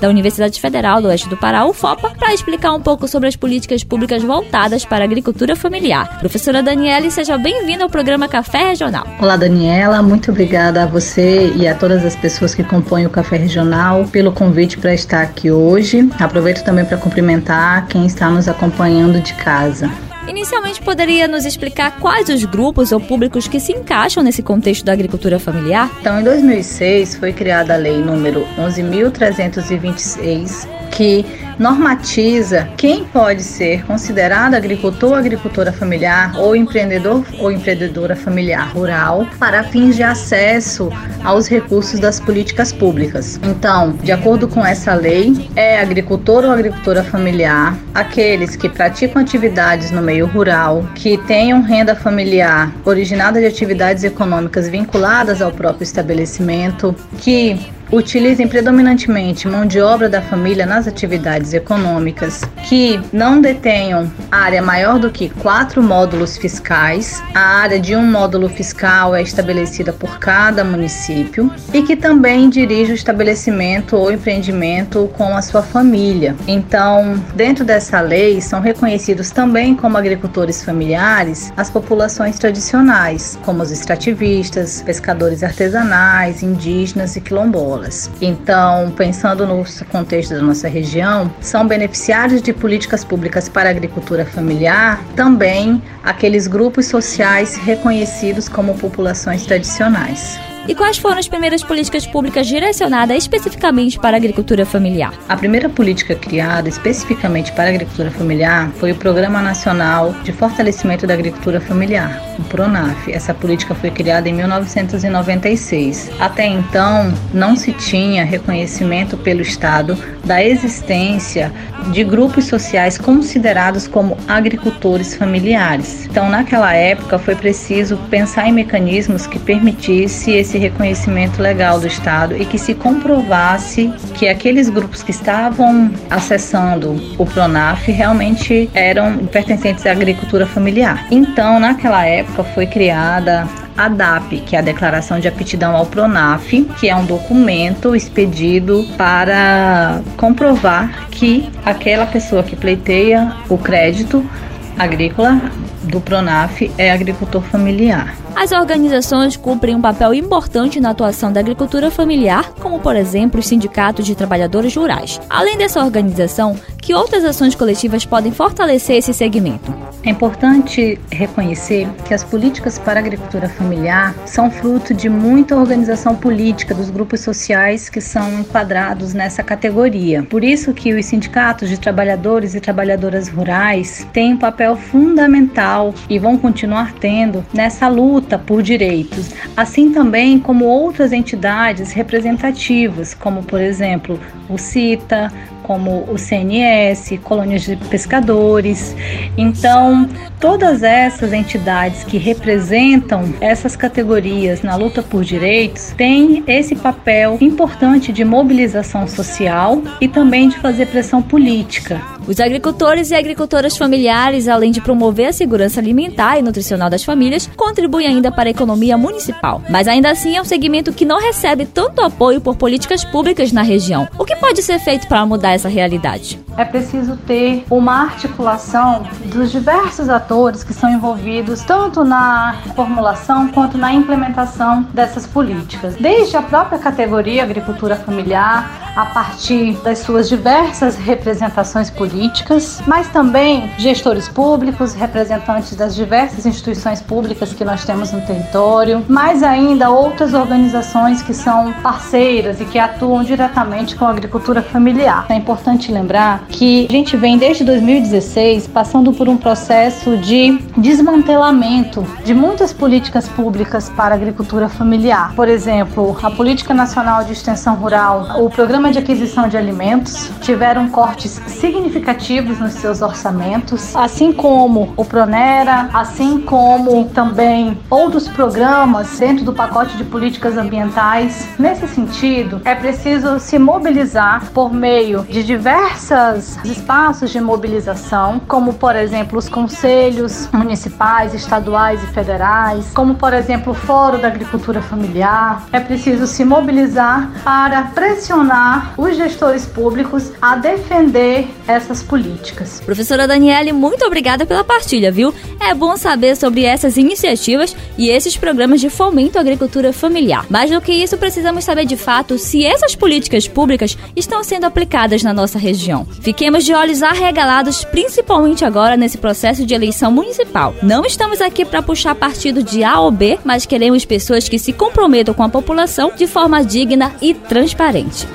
da 0.00 0.08
Universidade 0.08 0.60
Federal 0.60 1.00
do 1.00 1.08
Oeste 1.08 1.28
do 1.28 1.36
Pará, 1.36 1.64
UFOPA, 1.66 2.10
para 2.18 2.34
explicar 2.34 2.72
um 2.72 2.80
pouco 2.80 3.06
sobre 3.08 3.28
as 3.28 3.36
políticas 3.36 3.82
públicas 3.82 4.22
voltadas 4.22 4.84
para 4.84 5.04
a 5.04 5.06
agricultura 5.06 5.56
familiar. 5.56 6.18
Professora 6.18 6.62
Daniele, 6.62 7.10
seja 7.10 7.38
bem-vinda 7.38 7.84
ao 7.84 7.90
programa 7.90 8.28
Café 8.28 8.68
Regional. 8.68 8.87
Olá, 9.20 9.36
Daniela. 9.36 10.02
Muito 10.02 10.30
obrigada 10.30 10.82
a 10.82 10.86
você 10.86 11.52
e 11.54 11.68
a 11.68 11.74
todas 11.74 12.02
as 12.04 12.16
pessoas 12.16 12.54
que 12.54 12.64
compõem 12.64 13.06
o 13.06 13.10
Café 13.10 13.36
Regional 13.36 14.06
pelo 14.06 14.32
convite 14.32 14.78
para 14.78 14.94
estar 14.94 15.20
aqui 15.22 15.50
hoje. 15.50 16.08
Aproveito 16.18 16.64
também 16.64 16.84
para 16.84 16.96
cumprimentar 16.96 17.86
quem 17.86 18.06
está 18.06 18.30
nos 18.30 18.48
acompanhando 18.48 19.20
de 19.20 19.34
casa. 19.34 19.90
Inicialmente, 20.26 20.80
poderia 20.82 21.28
nos 21.28 21.44
explicar 21.46 21.98
quais 21.98 22.28
os 22.28 22.44
grupos 22.44 22.92
ou 22.92 23.00
públicos 23.00 23.48
que 23.48 23.58
se 23.58 23.72
encaixam 23.72 24.22
nesse 24.22 24.42
contexto 24.42 24.84
da 24.84 24.92
agricultura 24.92 25.38
familiar? 25.38 25.90
Então, 26.00 26.20
em 26.20 26.24
2006 26.24 27.16
foi 27.16 27.32
criada 27.32 27.72
a 27.74 27.78
lei 27.78 27.96
número 27.98 28.46
11.326, 28.58 30.68
que 30.98 31.24
normatiza 31.60 32.68
quem 32.76 33.04
pode 33.04 33.44
ser 33.44 33.84
considerado 33.86 34.54
agricultor 34.54 35.10
ou 35.10 35.14
agricultora 35.14 35.72
familiar 35.72 36.36
ou 36.36 36.56
empreendedor 36.56 37.24
ou 37.38 37.52
empreendedora 37.52 38.16
familiar 38.16 38.72
rural 38.74 39.24
para 39.38 39.62
fins 39.62 39.94
de 39.94 40.02
acesso 40.02 40.90
aos 41.22 41.46
recursos 41.46 42.00
das 42.00 42.18
políticas 42.18 42.72
públicas. 42.72 43.38
Então, 43.44 43.92
de 44.02 44.10
acordo 44.10 44.48
com 44.48 44.66
essa 44.66 44.92
lei, 44.94 45.48
é 45.54 45.80
agricultor 45.80 46.44
ou 46.44 46.50
agricultora 46.50 47.04
familiar 47.04 47.78
aqueles 47.94 48.56
que 48.56 48.68
praticam 48.68 49.22
atividades 49.22 49.92
no 49.92 50.02
meio 50.02 50.26
rural, 50.26 50.84
que 50.96 51.16
tenham 51.28 51.62
renda 51.62 51.94
familiar 51.94 52.72
originada 52.84 53.38
de 53.38 53.46
atividades 53.46 54.02
econômicas 54.02 54.68
vinculadas 54.68 55.40
ao 55.40 55.52
próprio 55.52 55.84
estabelecimento, 55.84 56.92
que 57.18 57.77
utilizem 57.90 58.46
predominantemente 58.46 59.48
mão 59.48 59.64
de 59.66 59.80
obra 59.80 60.08
da 60.08 60.20
família 60.20 60.66
nas 60.66 60.86
atividades 60.86 61.54
econômicas, 61.54 62.42
que 62.68 63.00
não 63.12 63.40
detenham 63.40 64.10
área 64.30 64.60
maior 64.60 64.98
do 64.98 65.10
que 65.10 65.28
quatro 65.28 65.82
módulos 65.82 66.36
fiscais, 66.36 67.22
a 67.34 67.40
área 67.40 67.80
de 67.80 67.96
um 67.96 68.02
módulo 68.02 68.48
fiscal 68.48 69.14
é 69.14 69.22
estabelecida 69.22 69.92
por 69.92 70.18
cada 70.18 70.62
município, 70.64 71.50
e 71.72 71.82
que 71.82 71.96
também 71.96 72.50
dirige 72.50 72.92
o 72.92 72.94
estabelecimento 72.94 73.96
ou 73.96 74.12
empreendimento 74.12 75.10
com 75.16 75.36
a 75.36 75.42
sua 75.42 75.62
família. 75.62 76.36
Então, 76.46 77.22
dentro 77.34 77.64
dessa 77.64 78.00
lei, 78.00 78.40
são 78.40 78.60
reconhecidos 78.60 79.30
também 79.30 79.74
como 79.74 79.96
agricultores 79.96 80.64
familiares 80.64 81.52
as 81.56 81.70
populações 81.70 82.38
tradicionais, 82.38 83.38
como 83.44 83.62
os 83.62 83.70
extrativistas, 83.70 84.82
pescadores 84.82 85.42
artesanais, 85.42 86.42
indígenas 86.42 87.16
e 87.16 87.20
quilombolas 87.20 87.77
escolas. 87.78 88.10
Então, 88.20 88.90
pensando 88.96 89.46
no 89.46 89.64
contexto 89.90 90.34
da 90.34 90.42
nossa 90.42 90.68
região, 90.68 91.30
são 91.40 91.66
beneficiários 91.66 92.42
de 92.42 92.52
políticas 92.52 93.04
públicas 93.04 93.48
para 93.48 93.70
agricultura 93.70 94.24
familiar 94.24 95.02
também 95.14 95.82
aqueles 96.02 96.46
grupos 96.46 96.86
sociais 96.86 97.56
reconhecidos 97.56 98.48
como 98.48 98.74
populações 98.74 99.44
tradicionais. 99.44 100.38
E 100.68 100.74
quais 100.74 100.98
foram 100.98 101.16
as 101.16 101.26
primeiras 101.26 101.64
políticas 101.64 102.06
públicas 102.06 102.46
direcionadas 102.46 103.16
especificamente 103.16 103.98
para 103.98 104.18
a 104.18 104.18
agricultura 104.18 104.66
familiar? 104.66 105.14
A 105.26 105.34
primeira 105.34 105.66
política 105.66 106.14
criada 106.14 106.68
especificamente 106.68 107.50
para 107.52 107.64
a 107.64 107.68
agricultura 107.68 108.10
familiar 108.10 108.70
foi 108.72 108.92
o 108.92 108.94
Programa 108.94 109.40
Nacional 109.40 110.14
de 110.22 110.30
Fortalecimento 110.30 111.06
da 111.06 111.14
Agricultura 111.14 111.58
Familiar, 111.58 112.22
o 112.38 112.42
PRONAF. 112.42 113.10
Essa 113.10 113.32
política 113.32 113.74
foi 113.74 113.90
criada 113.90 114.28
em 114.28 114.34
1996. 114.34 116.10
Até 116.20 116.44
então, 116.44 117.14
não 117.32 117.56
se 117.56 117.72
tinha 117.72 118.22
reconhecimento 118.22 119.16
pelo 119.16 119.40
Estado 119.40 119.96
da 120.22 120.44
existência 120.44 121.50
de 121.92 122.04
grupos 122.04 122.44
sociais 122.44 122.98
considerados 122.98 123.88
como 123.88 124.18
agricultores 124.28 125.14
familiares. 125.14 126.04
Então, 126.04 126.28
naquela 126.28 126.74
época, 126.74 127.18
foi 127.18 127.34
preciso 127.34 127.96
pensar 128.10 128.46
em 128.46 128.52
mecanismos 128.52 129.26
que 129.26 129.38
permitisse 129.38 130.32
esse 130.32 130.57
reconhecimento 130.58 131.40
legal 131.40 131.80
do 131.80 131.86
Estado 131.86 132.36
e 132.36 132.44
que 132.44 132.58
se 132.58 132.74
comprovasse 132.74 133.92
que 134.14 134.28
aqueles 134.28 134.68
grupos 134.68 135.02
que 135.02 135.10
estavam 135.10 135.90
acessando 136.10 136.96
o 137.18 137.24
Pronaf 137.24 137.90
realmente 137.90 138.68
eram 138.74 139.18
pertencentes 139.26 139.86
à 139.86 139.92
agricultura 139.92 140.46
familiar. 140.46 141.06
Então, 141.10 141.58
naquela 141.60 142.04
época 142.04 142.44
foi 142.44 142.66
criada 142.66 143.46
a 143.76 143.88
DAP, 143.88 144.40
que 144.40 144.56
é 144.56 144.58
a 144.58 144.62
Declaração 144.62 145.20
de 145.20 145.28
Aptidão 145.28 145.76
ao 145.76 145.86
Pronaf, 145.86 146.52
que 146.80 146.88
é 146.88 146.96
um 146.96 147.04
documento 147.06 147.94
expedido 147.94 148.84
para 148.96 150.02
comprovar 150.16 151.08
que 151.10 151.48
aquela 151.64 152.04
pessoa 152.04 152.42
que 152.42 152.56
pleiteia 152.56 153.32
o 153.48 153.56
crédito 153.56 154.28
agrícola 154.76 155.40
do 155.84 156.00
Pronaf 156.00 156.70
é 156.76 156.90
agricultor 156.90 157.42
familiar. 157.42 158.14
As 158.40 158.52
organizações 158.52 159.36
cumprem 159.36 159.74
um 159.74 159.80
papel 159.80 160.14
importante 160.14 160.78
na 160.78 160.90
atuação 160.90 161.32
da 161.32 161.40
agricultura 161.40 161.90
familiar, 161.90 162.52
como 162.60 162.78
por 162.78 162.94
exemplo 162.94 163.40
os 163.40 163.48
sindicatos 163.48 164.06
de 164.06 164.14
trabalhadores 164.14 164.76
rurais. 164.76 165.20
Além 165.28 165.58
dessa 165.58 165.82
organização, 165.82 166.56
que 166.80 166.94
outras 166.94 167.24
ações 167.24 167.56
coletivas 167.56 168.04
podem 168.04 168.30
fortalecer 168.30 168.96
esse 168.96 169.12
segmento? 169.12 169.74
É 170.04 170.10
importante 170.10 171.00
reconhecer 171.10 171.88
que 172.06 172.14
as 172.14 172.22
políticas 172.22 172.78
para 172.78 173.00
a 173.00 173.02
agricultura 173.02 173.48
familiar 173.48 174.14
são 174.24 174.48
fruto 174.52 174.94
de 174.94 175.08
muita 175.08 175.56
organização 175.56 176.14
política 176.14 176.72
dos 176.72 176.90
grupos 176.90 177.20
sociais 177.20 177.88
que 177.88 178.00
são 178.00 178.38
enquadrados 178.38 179.14
nessa 179.14 179.42
categoria. 179.42 180.22
Por 180.22 180.44
isso 180.44 180.72
que 180.72 180.94
os 180.94 181.04
sindicatos 181.06 181.68
de 181.68 181.78
trabalhadores 181.78 182.54
e 182.54 182.60
trabalhadoras 182.60 183.28
rurais 183.28 184.06
têm 184.12 184.34
um 184.34 184.38
papel 184.38 184.76
fundamental 184.76 185.92
e 186.08 186.20
vão 186.20 186.38
continuar 186.38 186.92
tendo 186.94 187.44
nessa 187.52 187.88
luta 187.88 188.27
por 188.36 188.62
direitos, 188.62 189.30
assim 189.56 189.92
também 189.92 190.40
como 190.40 190.64
outras 190.64 191.12
entidades 191.12 191.92
representativas, 191.92 193.14
como 193.14 193.44
por 193.44 193.60
exemplo 193.60 194.18
o 194.48 194.58
CITA, 194.58 195.32
como 195.68 196.10
o 196.10 196.16
CNS, 196.16 197.18
colônias 197.22 197.62
de 197.62 197.76
pescadores. 197.76 198.96
Então, 199.36 200.08
todas 200.40 200.82
essas 200.82 201.30
entidades 201.30 202.04
que 202.04 202.16
representam 202.16 203.34
essas 203.38 203.76
categorias 203.76 204.62
na 204.62 204.74
luta 204.76 205.02
por 205.02 205.22
direitos 205.22 205.92
têm 205.94 206.42
esse 206.46 206.74
papel 206.74 207.36
importante 207.38 208.10
de 208.12 208.24
mobilização 208.24 209.06
social 209.06 209.82
e 210.00 210.08
também 210.08 210.48
de 210.48 210.58
fazer 210.58 210.86
pressão 210.86 211.20
política. 211.20 212.00
Os 212.28 212.38
agricultores 212.40 213.10
e 213.10 213.14
agricultoras 213.14 213.74
familiares, 213.74 214.48
além 214.48 214.70
de 214.70 214.82
promover 214.82 215.28
a 215.28 215.32
segurança 215.32 215.80
alimentar 215.80 216.38
e 216.38 216.42
nutricional 216.42 216.90
das 216.90 217.02
famílias, 217.02 217.48
contribuem 217.56 218.06
ainda 218.06 218.30
para 218.30 218.50
a 218.50 218.50
economia 218.50 218.98
municipal. 218.98 219.62
Mas 219.70 219.88
ainda 219.88 220.10
assim 220.10 220.36
é 220.36 220.42
um 220.42 220.44
segmento 220.44 220.92
que 220.92 221.06
não 221.06 221.18
recebe 221.18 221.64
tanto 221.64 222.02
apoio 222.02 222.38
por 222.38 222.54
políticas 222.54 223.02
públicas 223.02 223.50
na 223.50 223.62
região. 223.62 224.06
O 224.18 224.26
que 224.26 224.36
pode 224.36 224.60
ser 224.60 224.78
feito 224.78 225.08
para 225.08 225.24
mudar 225.24 225.52
essa 225.52 225.70
realidade? 225.70 226.38
É 226.58 226.66
preciso 226.66 227.16
ter 227.16 227.64
uma 227.70 228.02
articulação 228.02 229.06
dos 229.24 229.50
diversos 229.50 230.10
atores 230.10 230.62
que 230.62 230.74
são 230.74 230.90
envolvidos 230.90 231.62
tanto 231.62 232.04
na 232.04 232.60
formulação 232.76 233.48
quanto 233.48 233.78
na 233.78 233.94
implementação 233.94 234.82
dessas 234.92 235.26
políticas. 235.26 235.94
Desde 235.96 236.36
a 236.36 236.42
própria 236.42 236.78
categoria 236.78 237.42
agricultura 237.42 237.96
familiar, 237.96 238.87
a 238.94 239.06
partir 239.06 239.72
das 239.82 240.00
suas 240.00 240.28
diversas 240.28 240.96
representações 240.96 241.90
políticas, 241.90 242.80
mas 242.86 243.08
também 243.08 243.70
gestores 243.78 244.28
públicos, 244.28 244.94
representantes 244.94 245.74
das 245.74 245.94
diversas 245.94 246.46
instituições 246.46 247.00
públicas 247.00 247.52
que 247.52 247.64
nós 247.64 247.84
temos 247.84 248.12
no 248.12 248.20
território, 248.22 249.04
mais 249.08 249.42
ainda 249.42 249.90
outras 249.90 250.34
organizações 250.34 251.22
que 251.22 251.34
são 251.34 251.72
parceiras 251.82 252.60
e 252.60 252.64
que 252.64 252.78
atuam 252.78 253.22
diretamente 253.24 253.96
com 253.96 254.04
a 254.04 254.10
agricultura 254.10 254.62
familiar. 254.62 255.26
É 255.28 255.34
importante 255.34 255.90
lembrar 255.90 256.44
que 256.48 256.86
a 256.88 256.92
gente 256.92 257.16
vem 257.16 257.38
desde 257.38 257.64
2016 257.64 258.68
passando 258.68 259.12
por 259.12 259.28
um 259.28 259.36
processo 259.36 260.16
de 260.16 260.58
desmantelamento 260.76 262.06
de 262.24 262.34
muitas 262.34 262.72
políticas 262.72 263.28
públicas 263.28 263.88
para 263.90 264.14
a 264.14 264.16
agricultura 264.16 264.68
familiar. 264.68 265.34
Por 265.34 265.48
exemplo, 265.48 266.16
a 266.22 266.30
Política 266.30 266.72
Nacional 266.72 267.24
de 267.24 267.32
Extensão 267.32 267.74
Rural, 267.74 268.42
o 268.42 268.50
Programa 268.50 268.77
de 268.78 268.98
Aquisição 269.00 269.48
de 269.48 269.56
Alimentos 269.56 270.30
tiveram 270.40 270.88
cortes 270.88 271.32
significativos 271.48 272.60
nos 272.60 272.74
seus 272.74 273.02
orçamentos, 273.02 273.94
assim 273.94 274.32
como 274.32 274.94
o 274.96 275.04
Pronera, 275.04 275.90
assim 275.92 276.40
como 276.40 277.06
também 277.06 277.76
outros 277.90 278.28
programas 278.28 279.18
dentro 279.18 279.44
do 279.44 279.52
pacote 279.52 279.96
de 279.96 280.04
políticas 280.04 280.56
ambientais. 280.56 281.48
Nesse 281.58 281.88
sentido, 281.88 282.62
é 282.64 282.74
preciso 282.74 283.40
se 283.40 283.58
mobilizar 283.58 284.46
por 284.54 284.72
meio 284.72 285.24
de 285.24 285.42
diversos 285.42 286.56
espaços 286.64 287.30
de 287.30 287.40
mobilização, 287.40 288.40
como 288.46 288.74
por 288.74 288.94
exemplo 288.94 289.38
os 289.38 289.48
conselhos 289.48 290.48
municipais, 290.52 291.34
estaduais 291.34 292.02
e 292.04 292.06
federais, 292.06 292.92
como 292.94 293.16
por 293.16 293.34
exemplo 293.34 293.72
o 293.72 293.74
Fórum 293.74 294.20
da 294.20 294.28
Agricultura 294.28 294.80
Familiar. 294.80 295.64
É 295.72 295.80
preciso 295.80 296.28
se 296.28 296.44
mobilizar 296.44 297.28
para 297.42 297.82
pressionar 297.82 298.67
os 298.96 299.16
gestores 299.16 299.66
públicos 299.66 300.32
a 300.40 300.56
defender 300.56 301.48
essas 301.66 302.02
políticas. 302.02 302.80
Professora 302.84 303.26
Daniele, 303.26 303.72
muito 303.72 304.04
obrigada 304.04 304.46
pela 304.46 304.64
partilha, 304.64 305.10
viu? 305.10 305.34
É 305.60 305.74
bom 305.74 305.96
saber 305.96 306.36
sobre 306.36 306.64
essas 306.64 306.96
iniciativas 306.96 307.76
e 307.96 308.08
esses 308.08 308.36
programas 308.36 308.80
de 308.80 308.90
fomento 308.90 309.38
à 309.38 309.40
agricultura 309.40 309.92
familiar. 309.92 310.46
Mais 310.48 310.70
do 310.70 310.80
que 310.80 310.92
isso, 310.92 311.16
precisamos 311.16 311.64
saber 311.64 311.84
de 311.84 311.96
fato 311.96 312.38
se 312.38 312.64
essas 312.64 312.94
políticas 312.94 313.46
públicas 313.48 313.96
estão 314.16 314.42
sendo 314.44 314.64
aplicadas 314.64 315.22
na 315.22 315.32
nossa 315.32 315.58
região. 315.58 316.06
Fiquemos 316.20 316.64
de 316.64 316.72
olhos 316.74 317.02
arregalados, 317.02 317.84
principalmente 317.84 318.64
agora 318.64 318.96
nesse 318.96 319.18
processo 319.18 319.64
de 319.66 319.74
eleição 319.74 320.10
municipal. 320.10 320.74
Não 320.82 321.04
estamos 321.04 321.40
aqui 321.40 321.64
para 321.64 321.82
puxar 321.82 322.14
partido 322.14 322.62
de 322.62 322.84
A 322.84 323.00
ou 323.00 323.10
B, 323.10 323.38
mas 323.44 323.66
queremos 323.66 324.04
pessoas 324.04 324.48
que 324.48 324.58
se 324.58 324.72
comprometam 324.72 325.34
com 325.34 325.42
a 325.42 325.48
população 325.48 326.12
de 326.16 326.26
forma 326.26 326.64
digna 326.64 327.14
e 327.20 327.34
transparente. 327.34 328.26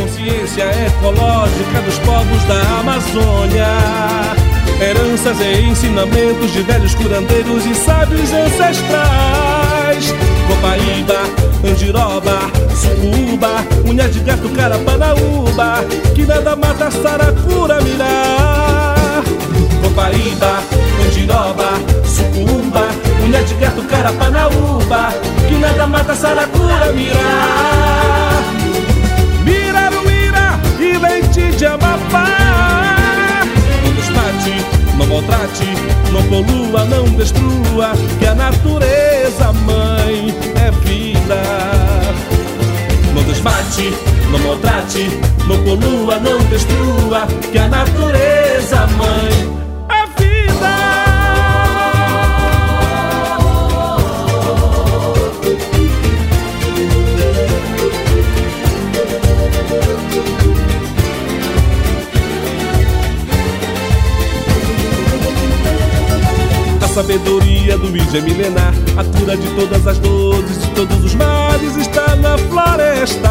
Consciência 0.00 0.64
ecológica 0.86 1.82
dos 1.84 1.98
povos 1.98 2.42
da 2.44 2.80
Amazônia. 2.80 3.66
Heranças 4.80 5.38
e 5.42 5.60
ensinamentos 5.68 6.50
de 6.52 6.62
velhos 6.62 6.94
curandeiros 6.94 7.66
e 7.66 7.74
sábios 7.74 8.32
ancestrais. 8.32 10.14
Copaíba, 10.48 11.20
Andiroba, 11.68 12.50
Sucuba, 12.74 13.62
Unha 13.86 14.08
de 14.08 14.20
Gato, 14.20 14.48
Carapanaúba, 14.48 15.84
que 16.14 16.24
nada 16.24 16.56
mata 16.56 16.90
Saracura 16.90 17.82
mirar. 17.82 19.22
Copaíba, 19.82 20.62
Andiroba, 21.04 21.78
Sucuba, 22.06 22.88
Unha 23.26 23.42
de 23.42 23.54
Gato, 23.54 23.82
Carapanaúba, 23.82 25.12
que 25.46 25.56
nada 25.56 25.86
mata 25.86 26.14
Saracura 26.14 26.90
mirar. 26.94 27.99
De 31.56 31.66
Amapá. 31.66 32.26
Não 33.84 33.92
desmate, 33.92 34.64
não 34.96 35.06
maltrate, 35.06 35.66
não 36.12 36.22
polua, 36.24 36.84
não 36.84 37.04
destrua, 37.16 37.92
que 38.18 38.26
a 38.26 38.34
natureza 38.34 39.52
mãe 39.52 40.34
é 40.56 40.70
vida. 40.86 41.42
Não 43.14 43.22
desmate, 43.24 43.92
não 44.30 44.38
maltrate, 44.38 45.08
não 45.46 45.62
polua, 45.64 46.18
não 46.18 46.38
destrua, 46.44 47.26
que 47.50 47.58
a 47.58 47.68
natureza 47.68 48.86
mãe 48.96 49.69
sabedoria 67.00 67.78
do 67.78 67.88
índio 67.88 68.18
é 68.18 68.20
milenar. 68.20 68.74
A 68.96 69.18
cura 69.18 69.34
de 69.34 69.48
todas 69.54 69.86
as 69.86 69.98
dores, 69.98 70.60
de 70.60 70.70
todos 70.74 71.04
os 71.04 71.14
males 71.14 71.76
Está 71.76 72.14
na 72.16 72.36
floresta. 72.36 73.30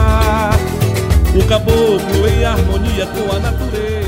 O 1.35 1.45
caboclo 1.45 2.27
em 2.27 2.43
harmonia 2.43 3.05
com 3.05 3.35
a 3.35 3.39
natureza 3.39 3.98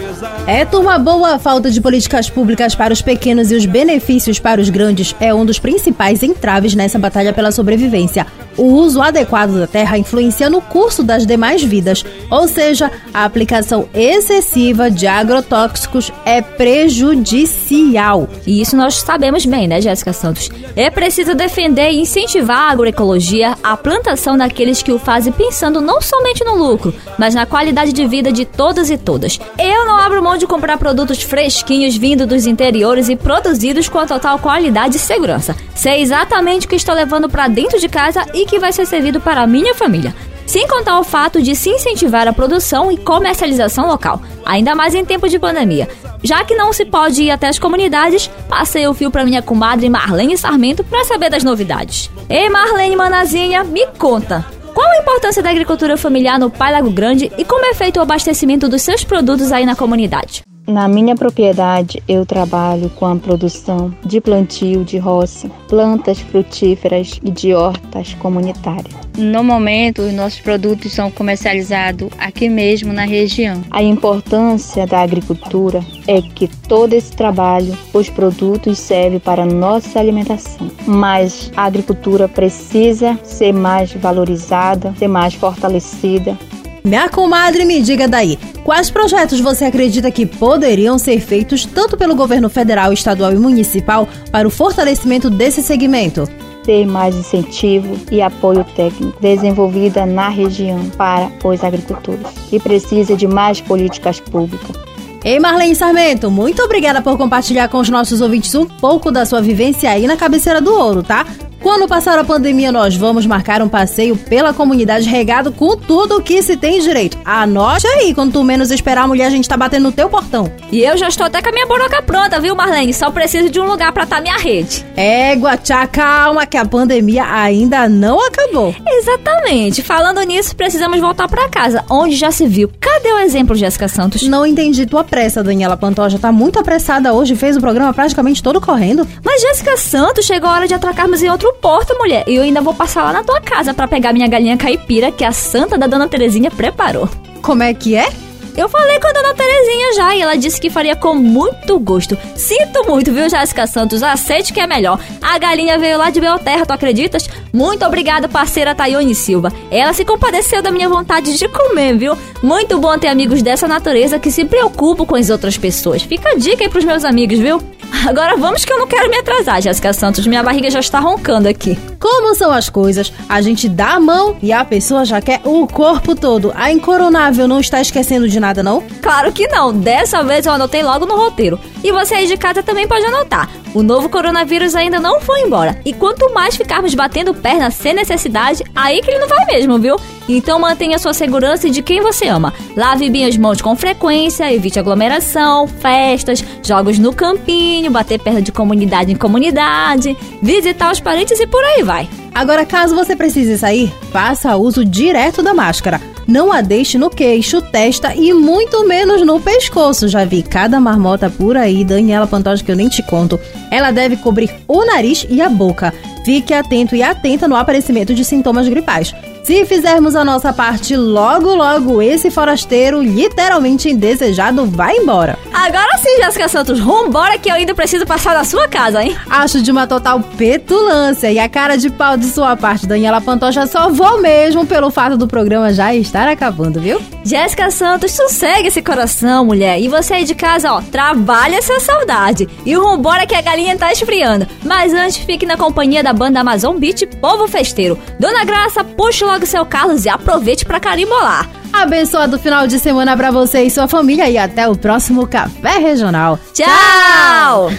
É 0.47 0.65
turma 0.65 0.97
boa, 0.99 1.35
a 1.35 1.39
falta 1.39 1.71
de 1.71 1.79
políticas 1.79 2.29
públicas 2.29 2.75
para 2.75 2.93
os 2.93 3.01
pequenos 3.01 3.51
e 3.51 3.55
os 3.55 3.65
benefícios 3.65 4.39
para 4.39 4.59
os 4.59 4.69
grandes 4.69 5.15
é 5.19 5.33
um 5.33 5.45
dos 5.45 5.59
principais 5.59 6.23
entraves 6.23 6.75
nessa 6.75 6.99
batalha 6.99 7.33
pela 7.33 7.51
sobrevivência. 7.51 8.25
O 8.57 8.65
uso 8.65 9.01
adequado 9.01 9.57
da 9.57 9.65
terra 9.65 9.97
influencia 9.97 10.49
no 10.49 10.61
curso 10.61 11.03
das 11.03 11.25
demais 11.25 11.63
vidas, 11.63 12.03
ou 12.29 12.47
seja, 12.47 12.91
a 13.13 13.23
aplicação 13.23 13.87
excessiva 13.93 14.91
de 14.91 15.07
agrotóxicos 15.07 16.11
é 16.25 16.41
prejudicial. 16.41 18.27
E 18.45 18.61
isso 18.61 18.75
nós 18.75 18.95
sabemos 18.95 19.45
bem, 19.45 19.67
né, 19.67 19.79
Jéssica 19.79 20.11
Santos? 20.11 20.49
É 20.75 20.89
preciso 20.89 21.33
defender 21.33 21.91
e 21.91 22.01
incentivar 22.01 22.57
a 22.57 22.71
agroecologia, 22.71 23.55
a 23.63 23.77
plantação 23.77 24.37
daqueles 24.37 24.83
que 24.83 24.91
o 24.91 24.99
fazem 24.99 25.31
pensando 25.31 25.79
não 25.79 26.01
somente 26.01 26.43
no 26.43 26.55
lucro, 26.55 26.93
mas 27.17 27.33
na 27.33 27.45
qualidade 27.45 27.93
de 27.93 28.05
vida 28.05 28.31
de 28.31 28.43
todas 28.43 28.89
e 28.89 28.97
todas. 28.97 29.39
Eu 29.57 29.85
não 29.85 29.97
abro 29.97 30.10
mão 30.19 30.35
de 30.35 30.47
comprar 30.47 30.79
produtos 30.79 31.21
fresquinhos 31.21 31.95
vindo 31.95 32.25
dos 32.25 32.47
interiores 32.47 33.07
e 33.07 33.15
produzidos 33.15 33.87
com 33.87 33.99
a 33.99 34.07
total 34.07 34.39
qualidade 34.39 34.97
e 34.97 34.99
segurança. 34.99 35.55
Sei 35.75 36.01
exatamente 36.01 36.65
o 36.65 36.69
que 36.69 36.75
estou 36.75 36.95
levando 36.95 37.29
para 37.29 37.47
dentro 37.47 37.79
de 37.79 37.87
casa 37.87 38.25
e 38.33 38.47
que 38.47 38.57
vai 38.57 38.73
ser 38.73 38.87
servido 38.87 39.21
para 39.21 39.41
a 39.41 39.47
minha 39.47 39.75
família. 39.75 40.13
Sem 40.45 40.67
contar 40.67 40.99
o 40.99 41.03
fato 41.03 41.41
de 41.41 41.55
se 41.55 41.69
incentivar 41.69 42.27
a 42.27 42.33
produção 42.33 42.91
e 42.91 42.97
comercialização 42.97 43.87
local, 43.87 44.21
ainda 44.45 44.75
mais 44.75 44.93
em 44.93 45.05
tempo 45.05 45.29
de 45.29 45.39
pandemia. 45.39 45.87
Já 46.23 46.43
que 46.43 46.55
não 46.55 46.73
se 46.73 46.83
pode 46.83 47.23
ir 47.23 47.31
até 47.31 47.47
as 47.47 47.57
comunidades, 47.57 48.29
passei 48.49 48.85
o 48.85 48.93
fio 48.93 49.09
para 49.09 49.23
minha 49.23 49.41
comadre 49.41 49.89
Marlene 49.89 50.37
Sarmento 50.37 50.83
para 50.83 51.05
saber 51.05 51.29
das 51.29 51.43
novidades. 51.43 52.11
Ei 52.29 52.49
Marlene 52.49 52.95
Manazinha, 52.95 53.63
me 53.63 53.85
conta, 53.97 54.45
qual 54.81 54.91
a 54.93 54.97
importância 54.97 55.43
da 55.43 55.51
agricultura 55.51 55.95
familiar 55.95 56.39
no 56.39 56.49
Pai 56.49 56.71
Lago 56.71 56.89
Grande 56.89 57.31
e 57.37 57.45
como 57.45 57.63
é 57.63 57.73
feito 57.75 57.97
o 57.97 58.01
abastecimento 58.01 58.67
dos 58.67 58.81
seus 58.81 59.03
produtos 59.03 59.51
aí 59.51 59.63
na 59.63 59.75
comunidade? 59.75 60.41
Na 60.67 60.87
minha 60.87 61.15
propriedade, 61.15 62.01
eu 62.07 62.25
trabalho 62.25 62.89
com 62.91 63.05
a 63.05 63.15
produção 63.15 63.93
de 64.05 64.21
plantio 64.21 64.83
de 64.83 64.97
roça, 64.97 65.49
plantas 65.67 66.19
frutíferas 66.19 67.19
e 67.23 67.31
de 67.31 67.53
hortas 67.53 68.13
comunitárias. 68.13 68.93
No 69.17 69.43
momento, 69.43 70.03
os 70.03 70.13
nossos 70.13 70.39
produtos 70.39 70.93
são 70.93 71.11
comercializados 71.11 72.09
aqui 72.17 72.47
mesmo 72.47 72.93
na 72.93 73.05
região. 73.05 73.61
A 73.71 73.81
importância 73.81 74.85
da 74.85 75.01
agricultura 75.01 75.83
é 76.07 76.21
que 76.21 76.47
todo 76.47 76.93
esse 76.93 77.11
trabalho, 77.11 77.77
os 77.93 78.09
produtos 78.09 78.77
servem 78.77 79.19
para 79.19 79.45
nossa 79.45 79.99
alimentação, 79.99 80.71
mas 80.85 81.51
a 81.57 81.65
agricultura 81.65 82.29
precisa 82.29 83.19
ser 83.23 83.51
mais 83.51 83.91
valorizada, 83.93 84.93
ser 84.97 85.07
mais 85.07 85.33
fortalecida 85.33 86.37
minha 86.83 87.09
comadre, 87.09 87.63
me 87.63 87.81
diga 87.81 88.07
daí, 88.07 88.37
quais 88.63 88.89
projetos 88.89 89.39
você 89.39 89.65
acredita 89.65 90.09
que 90.09 90.25
poderiam 90.25 90.97
ser 90.97 91.19
feitos 91.19 91.65
tanto 91.65 91.95
pelo 91.95 92.15
governo 92.15 92.49
federal, 92.49 92.91
estadual 92.91 93.31
e 93.31 93.37
municipal 93.37 94.07
para 94.31 94.47
o 94.47 94.51
fortalecimento 94.51 95.29
desse 95.29 95.61
segmento? 95.61 96.27
Ter 96.63 96.85
mais 96.85 97.15
incentivo 97.15 97.97
e 98.11 98.21
apoio 98.21 98.63
técnico 98.75 99.19
desenvolvida 99.21 100.05
na 100.05 100.29
região 100.29 100.79
para 100.97 101.31
os 101.43 101.63
agricultores 101.63 102.27
e 102.51 102.59
precisa 102.59 103.15
de 103.15 103.27
mais 103.27 103.61
políticas 103.61 104.19
públicas. 104.19 104.75
Ei, 105.23 105.39
Marlene 105.39 105.75
Sarmento, 105.75 106.31
muito 106.31 106.63
obrigada 106.63 106.99
por 106.99 107.15
compartilhar 107.15 107.67
com 107.69 107.77
os 107.77 107.89
nossos 107.89 108.21
ouvintes 108.21 108.55
um 108.55 108.65
pouco 108.65 109.11
da 109.11 109.23
sua 109.23 109.39
vivência 109.39 109.91
aí 109.91 110.07
na 110.07 110.17
cabeceira 110.17 110.59
do 110.59 110.73
ouro, 110.73 111.03
tá? 111.03 111.27
Quando 111.61 111.87
passar 111.87 112.17
a 112.17 112.23
pandemia, 112.23 112.71
nós 112.71 112.95
vamos 112.95 113.27
marcar 113.27 113.61
um 113.61 113.69
passeio 113.69 114.17
pela 114.17 114.51
comunidade 114.51 115.07
regado 115.07 115.51
com 115.51 115.77
tudo 115.77 116.17
o 116.17 116.21
que 116.21 116.41
se 116.41 116.57
tem 116.57 116.81
direito. 116.81 117.19
Anote 117.23 117.85
aí, 117.85 118.15
quando 118.15 118.33
tu 118.33 118.43
menos 118.43 118.71
esperar 118.71 119.03
a 119.03 119.07
mulher, 119.07 119.27
a 119.27 119.29
gente 119.29 119.47
tá 119.47 119.55
batendo 119.55 119.83
no 119.83 119.91
teu 119.91 120.09
portão. 120.09 120.51
E 120.71 120.83
eu 120.83 120.97
já 120.97 121.07
estou 121.07 121.27
até 121.27 121.39
com 121.39 121.49
a 121.49 121.51
minha 121.51 121.67
boroca 121.67 122.01
pronta, 122.01 122.39
viu, 122.39 122.55
Marlene? 122.55 122.91
Só 122.91 123.11
preciso 123.11 123.51
de 123.51 123.59
um 123.59 123.67
lugar 123.67 123.93
para 123.93 124.05
estar 124.05 124.15
tá 124.15 124.21
minha 124.23 124.37
rede. 124.37 124.83
É, 124.95 125.35
Guatá, 125.35 125.85
calma 125.85 126.47
que 126.47 126.57
a 126.57 126.65
pandemia 126.65 127.25
ainda 127.31 127.87
não 127.87 128.19
acabou. 128.25 128.73
Exatamente. 128.87 129.83
Falando 129.83 130.19
nisso, 130.23 130.55
precisamos 130.55 130.99
voltar 130.99 131.27
para 131.27 131.47
casa, 131.47 131.85
onde 131.91 132.15
já 132.15 132.31
se 132.31 132.47
viu. 132.47 132.71
Cadê 132.79 133.13
o 133.13 133.19
exemplo, 133.19 133.55
Jéssica 133.55 133.87
Santos? 133.87 134.23
Não 134.23 134.47
entendi 134.47 134.87
tua 134.87 135.03
pressa, 135.03 135.43
Daniela 135.43 135.77
Pantoja. 135.77 136.17
Tá 136.17 136.31
muito 136.31 136.57
apressada 136.57 137.13
hoje, 137.13 137.35
fez 137.35 137.55
o 137.55 137.61
programa 137.61 137.93
praticamente 137.93 138.41
todo 138.41 138.59
correndo. 138.59 139.07
Mas 139.23 139.41
Jéssica 139.43 139.77
Santos, 139.77 140.25
chegou 140.25 140.49
a 140.49 140.53
hora 140.53 140.67
de 140.67 140.73
atracarmos 140.73 141.21
em 141.21 141.29
outro 141.29 141.50
porta, 141.53 141.93
mulher. 141.95 142.23
E 142.27 142.35
eu 142.35 142.43
ainda 142.43 142.61
vou 142.61 142.73
passar 142.73 143.03
lá 143.03 143.13
na 143.13 143.23
tua 143.23 143.41
casa 143.41 143.73
para 143.73 143.87
pegar 143.87 144.13
minha 144.13 144.27
galinha 144.27 144.57
caipira 144.57 145.11
que 145.11 145.23
a 145.23 145.31
santa 145.31 145.77
da 145.77 145.87
dona 145.87 146.07
Terezinha 146.07 146.51
preparou. 146.51 147.09
Como 147.41 147.63
é 147.63 147.73
que 147.73 147.95
é? 147.95 148.09
Eu 148.55 148.67
falei 148.67 148.99
com 148.99 149.07
a 149.07 149.13
dona 149.13 149.33
Terezinha 149.33 149.93
já 149.93 150.15
e 150.15 150.21
ela 150.21 150.35
disse 150.35 150.59
que 150.59 150.69
faria 150.69 150.95
com 150.95 151.15
muito 151.15 151.79
gosto. 151.79 152.17
Sinto 152.35 152.83
muito, 152.85 153.11
viu, 153.11 153.29
Jéssica 153.29 153.65
Santos? 153.65 154.03
Aceite 154.03 154.51
que 154.51 154.59
é 154.59 154.67
melhor. 154.67 154.99
A 155.21 155.37
galinha 155.37 155.79
veio 155.79 155.97
lá 155.97 156.09
de 156.09 156.19
Belterra, 156.19 156.65
tu 156.65 156.73
acreditas? 156.73 157.29
Muito 157.53 157.85
obrigada, 157.85 158.27
parceira 158.27 158.75
Tayone 158.75 159.15
Silva. 159.15 159.51
Ela 159.69 159.93
se 159.93 160.03
compadeceu 160.03 160.61
da 160.61 160.71
minha 160.71 160.89
vontade 160.89 161.37
de 161.37 161.47
comer, 161.47 161.97
viu? 161.97 162.17
Muito 162.43 162.77
bom 162.77 162.97
ter 162.97 163.07
amigos 163.07 163.41
dessa 163.41 163.67
natureza 163.67 164.19
que 164.19 164.31
se 164.31 164.43
preocupam 164.43 165.05
com 165.05 165.15
as 165.15 165.29
outras 165.29 165.57
pessoas. 165.57 166.01
Fica 166.01 166.31
a 166.31 166.35
dica 166.35 166.63
aí 166.63 166.69
pros 166.69 166.85
meus 166.85 167.05
amigos, 167.05 167.39
viu? 167.39 167.61
Agora 168.07 168.35
vamos 168.35 168.65
que 168.65 168.73
eu 168.73 168.79
não 168.79 168.87
quero 168.87 169.09
me 169.09 169.17
atrasar, 169.17 169.61
Jéssica 169.61 169.93
Santos. 169.93 170.25
Minha 170.25 170.41
barriga 170.41 170.71
já 170.71 170.79
está 170.79 170.99
roncando 170.99 171.47
aqui. 171.47 171.77
Como 171.99 172.33
são 172.33 172.51
as 172.51 172.67
coisas? 172.67 173.13
A 173.29 173.41
gente 173.41 173.69
dá 173.69 173.93
a 173.93 173.99
mão 173.99 174.35
e 174.41 174.51
a 174.51 174.65
pessoa 174.65 175.05
já 175.05 175.21
quer 175.21 175.39
o 175.43 175.67
corpo 175.67 176.15
todo. 176.15 176.51
A 176.55 176.71
incoronável 176.71 177.47
não 177.47 177.59
está 177.59 177.79
esquecendo 177.79 178.27
de 178.27 178.39
nada, 178.41 178.61
não? 178.61 178.83
Claro 179.01 179.31
que 179.31 179.47
não. 179.47 179.71
Dessa 179.71 180.21
vez 180.23 180.45
eu 180.45 180.51
anotei 180.51 180.83
logo 180.83 181.05
no 181.05 181.15
roteiro. 181.15 181.57
E 181.83 181.91
você 181.91 182.15
aí 182.15 182.27
de 182.27 182.35
casa 182.35 182.61
também 182.61 182.87
pode 182.87 183.05
anotar. 183.05 183.49
O 183.73 183.81
novo 183.81 184.09
coronavírus 184.09 184.75
ainda 184.75 184.99
não 184.99 185.21
foi 185.21 185.41
embora. 185.41 185.79
E 185.85 185.93
quanto 185.93 186.33
mais 186.33 186.57
ficarmos 186.57 186.93
batendo 186.93 187.33
perna 187.33 187.71
sem 187.71 187.93
necessidade, 187.93 188.63
aí 188.75 189.01
que 189.01 189.09
ele 189.09 189.19
não 189.19 189.27
vai 189.29 189.45
mesmo, 189.45 189.79
viu? 189.79 189.95
Então 190.27 190.59
mantenha 190.59 190.99
sua 190.99 191.13
segurança 191.13 191.67
e 191.67 191.71
de 191.71 191.81
quem 191.81 192.01
você 192.01 192.27
ama. 192.27 192.53
Lave 192.75 193.09
bem 193.09 193.25
as 193.25 193.37
mãos 193.37 193.61
com 193.61 193.75
frequência, 193.75 194.51
evite 194.51 194.77
aglomeração, 194.77 195.67
festas, 195.67 196.43
jogos 196.61 196.99
no 196.99 197.13
campinho, 197.13 197.91
bater 197.91 198.19
perna 198.19 198.41
de 198.41 198.51
comunidade 198.51 199.11
em 199.11 199.15
comunidade, 199.15 200.17
visitar 200.41 200.91
os 200.91 200.99
parentes 200.99 201.39
e 201.39 201.47
por 201.47 201.63
aí 201.63 201.81
vai. 201.81 202.09
Agora, 202.33 202.65
caso 202.65 202.95
você 202.95 203.15
precise 203.15 203.57
sair, 203.57 203.91
faça 204.11 204.55
uso 204.55 204.83
direto 204.83 205.41
da 205.41 205.53
máscara. 205.53 206.10
Não 206.27 206.51
a 206.51 206.61
deixe 206.61 206.97
no 206.97 207.09
queixo, 207.09 207.61
testa 207.61 208.15
e 208.15 208.33
muito 208.33 208.87
menos 208.87 209.25
no 209.25 209.39
pescoço. 209.39 210.07
Já 210.07 210.23
vi 210.25 210.43
cada 210.43 210.79
marmota 210.79 211.29
por 211.29 211.57
aí, 211.57 211.83
Daniela 211.83 212.27
Pantoja, 212.27 212.63
que 212.63 212.71
eu 212.71 212.75
nem 212.75 212.89
te 212.89 213.03
conto. 213.03 213.39
Ela 213.69 213.91
deve 213.91 214.17
cobrir 214.17 214.53
o 214.67 214.85
nariz 214.85 215.25
e 215.29 215.41
a 215.41 215.49
boca. 215.49 215.93
Fique 216.23 216.53
atento 216.53 216.95
e 216.95 217.03
atenta 217.03 217.47
no 217.47 217.55
aparecimento 217.55 218.13
de 218.13 218.23
sintomas 218.23 218.67
gripais. 218.67 219.13
Se 219.43 219.65
fizermos 219.65 220.15
a 220.15 220.23
nossa 220.23 220.53
parte, 220.53 220.95
logo, 220.95 221.55
logo 221.55 221.99
esse 221.99 222.29
forasteiro 222.29 223.01
literalmente 223.01 223.89
indesejado 223.89 224.65
vai 224.67 224.97
embora. 224.97 225.37
Agora 225.51 225.97
sim, 225.97 226.21
Jéssica 226.23 226.47
Santos, 226.47 226.79
vambora 226.79 227.39
que 227.39 227.49
eu 227.49 227.55
ainda 227.55 227.73
preciso 227.73 228.05
passar 228.05 228.35
na 228.35 228.43
sua 228.43 228.67
casa, 228.67 229.03
hein? 229.03 229.17
Acho 229.27 229.61
de 229.61 229.71
uma 229.71 229.87
total 229.87 230.19
petulância 230.19 231.31
e 231.31 231.39
a 231.39 231.49
cara 231.49 231.75
de 231.75 231.89
pau 231.89 232.17
de 232.17 232.25
sua 232.25 232.55
parte, 232.55 232.85
Daniela 232.85 233.19
Pantoja, 233.19 233.65
só 233.65 233.89
vou 233.89 234.21
mesmo 234.21 234.65
pelo 234.65 234.91
fato 234.91 235.17
do 235.17 235.27
programa 235.27 235.73
já 235.73 235.93
estar 235.93 236.27
acabando, 236.27 236.79
viu? 236.79 237.01
Jéssica 237.23 237.71
Santos, 237.71 238.11
sossegue 238.11 238.67
esse 238.67 238.81
coração, 238.81 239.43
mulher. 239.43 239.79
E 239.79 239.87
você 239.87 240.13
aí 240.15 240.23
de 240.23 240.35
casa, 240.35 240.71
ó, 240.71 240.81
trabalha 240.81 241.57
essa 241.57 241.79
saudade. 241.79 242.47
E 242.65 242.75
vambora 242.75 243.25
que 243.25 243.35
a 243.35 243.41
galinha 243.41 243.77
tá 243.77 243.91
esfriando. 243.91 244.47
Mas 244.63 244.93
antes, 244.93 245.17
fique 245.17 245.45
na 245.45 245.57
companhia 245.57 246.03
da 246.03 246.13
banda 246.13 246.39
Amazon 246.39 246.77
Beat 246.77 247.07
Povo 247.19 247.47
Festeiro. 247.47 247.97
Dona 248.19 248.43
Graça, 248.43 248.83
puxa 248.83 249.30
logo 249.31 249.45
seu 249.45 249.65
Carlos 249.65 250.05
e 250.05 250.09
aproveite 250.09 250.65
para 250.65 250.79
carimbolar. 250.79 251.49
Abençoado 251.71 252.37
final 252.37 252.67
de 252.67 252.77
semana 252.79 253.15
para 253.15 253.31
você 253.31 253.63
e 253.63 253.71
sua 253.71 253.87
família 253.87 254.29
e 254.29 254.37
até 254.37 254.67
o 254.67 254.75
próximo 254.75 255.25
Café 255.25 255.77
Regional. 255.77 256.37
Tchau! 256.53 257.71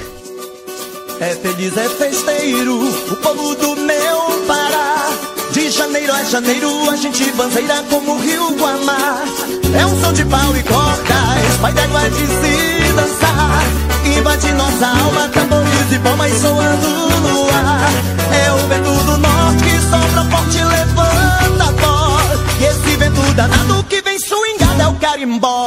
É 1.20 1.34
feliz, 1.34 1.76
é 1.76 1.88
festeiro, 1.90 2.82
o 2.82 3.16
povo 3.16 3.54
do 3.54 3.76
meu 3.76 4.46
Pará. 4.46 5.10
De 5.52 5.70
janeiro 5.70 6.12
a 6.14 6.24
janeiro 6.24 6.90
a 6.90 6.96
gente 6.96 7.30
bandeira 7.32 7.84
como 7.90 8.14
o 8.14 8.18
rio 8.18 8.56
Guamá. 8.56 9.22
É 9.78 9.84
um 9.84 10.00
som 10.00 10.12
de 10.14 10.24
pau 10.24 10.56
e 10.56 10.62
cordas, 10.62 11.56
pai 11.60 11.72
d'água 11.74 12.08
de 12.08 12.26
se 12.26 12.92
dançar. 12.94 13.62
Invade 14.16 14.52
nossa 14.52 14.86
alma, 14.86 15.28
tambores 15.28 15.92
e 15.92 15.98
palmas 15.98 16.32
soando 16.32 16.88
no 17.20 17.44
ar. 17.50 17.90
É 18.34 18.52
o 18.52 18.68
vento 18.68 19.04
do 19.04 19.18
norte 19.18 19.31
danado 23.34 23.84
que 23.84 24.02
vem 24.02 24.18
swingado 24.18 24.82
é 24.82 24.86
o 24.88 24.94
carimbó. 24.94 25.66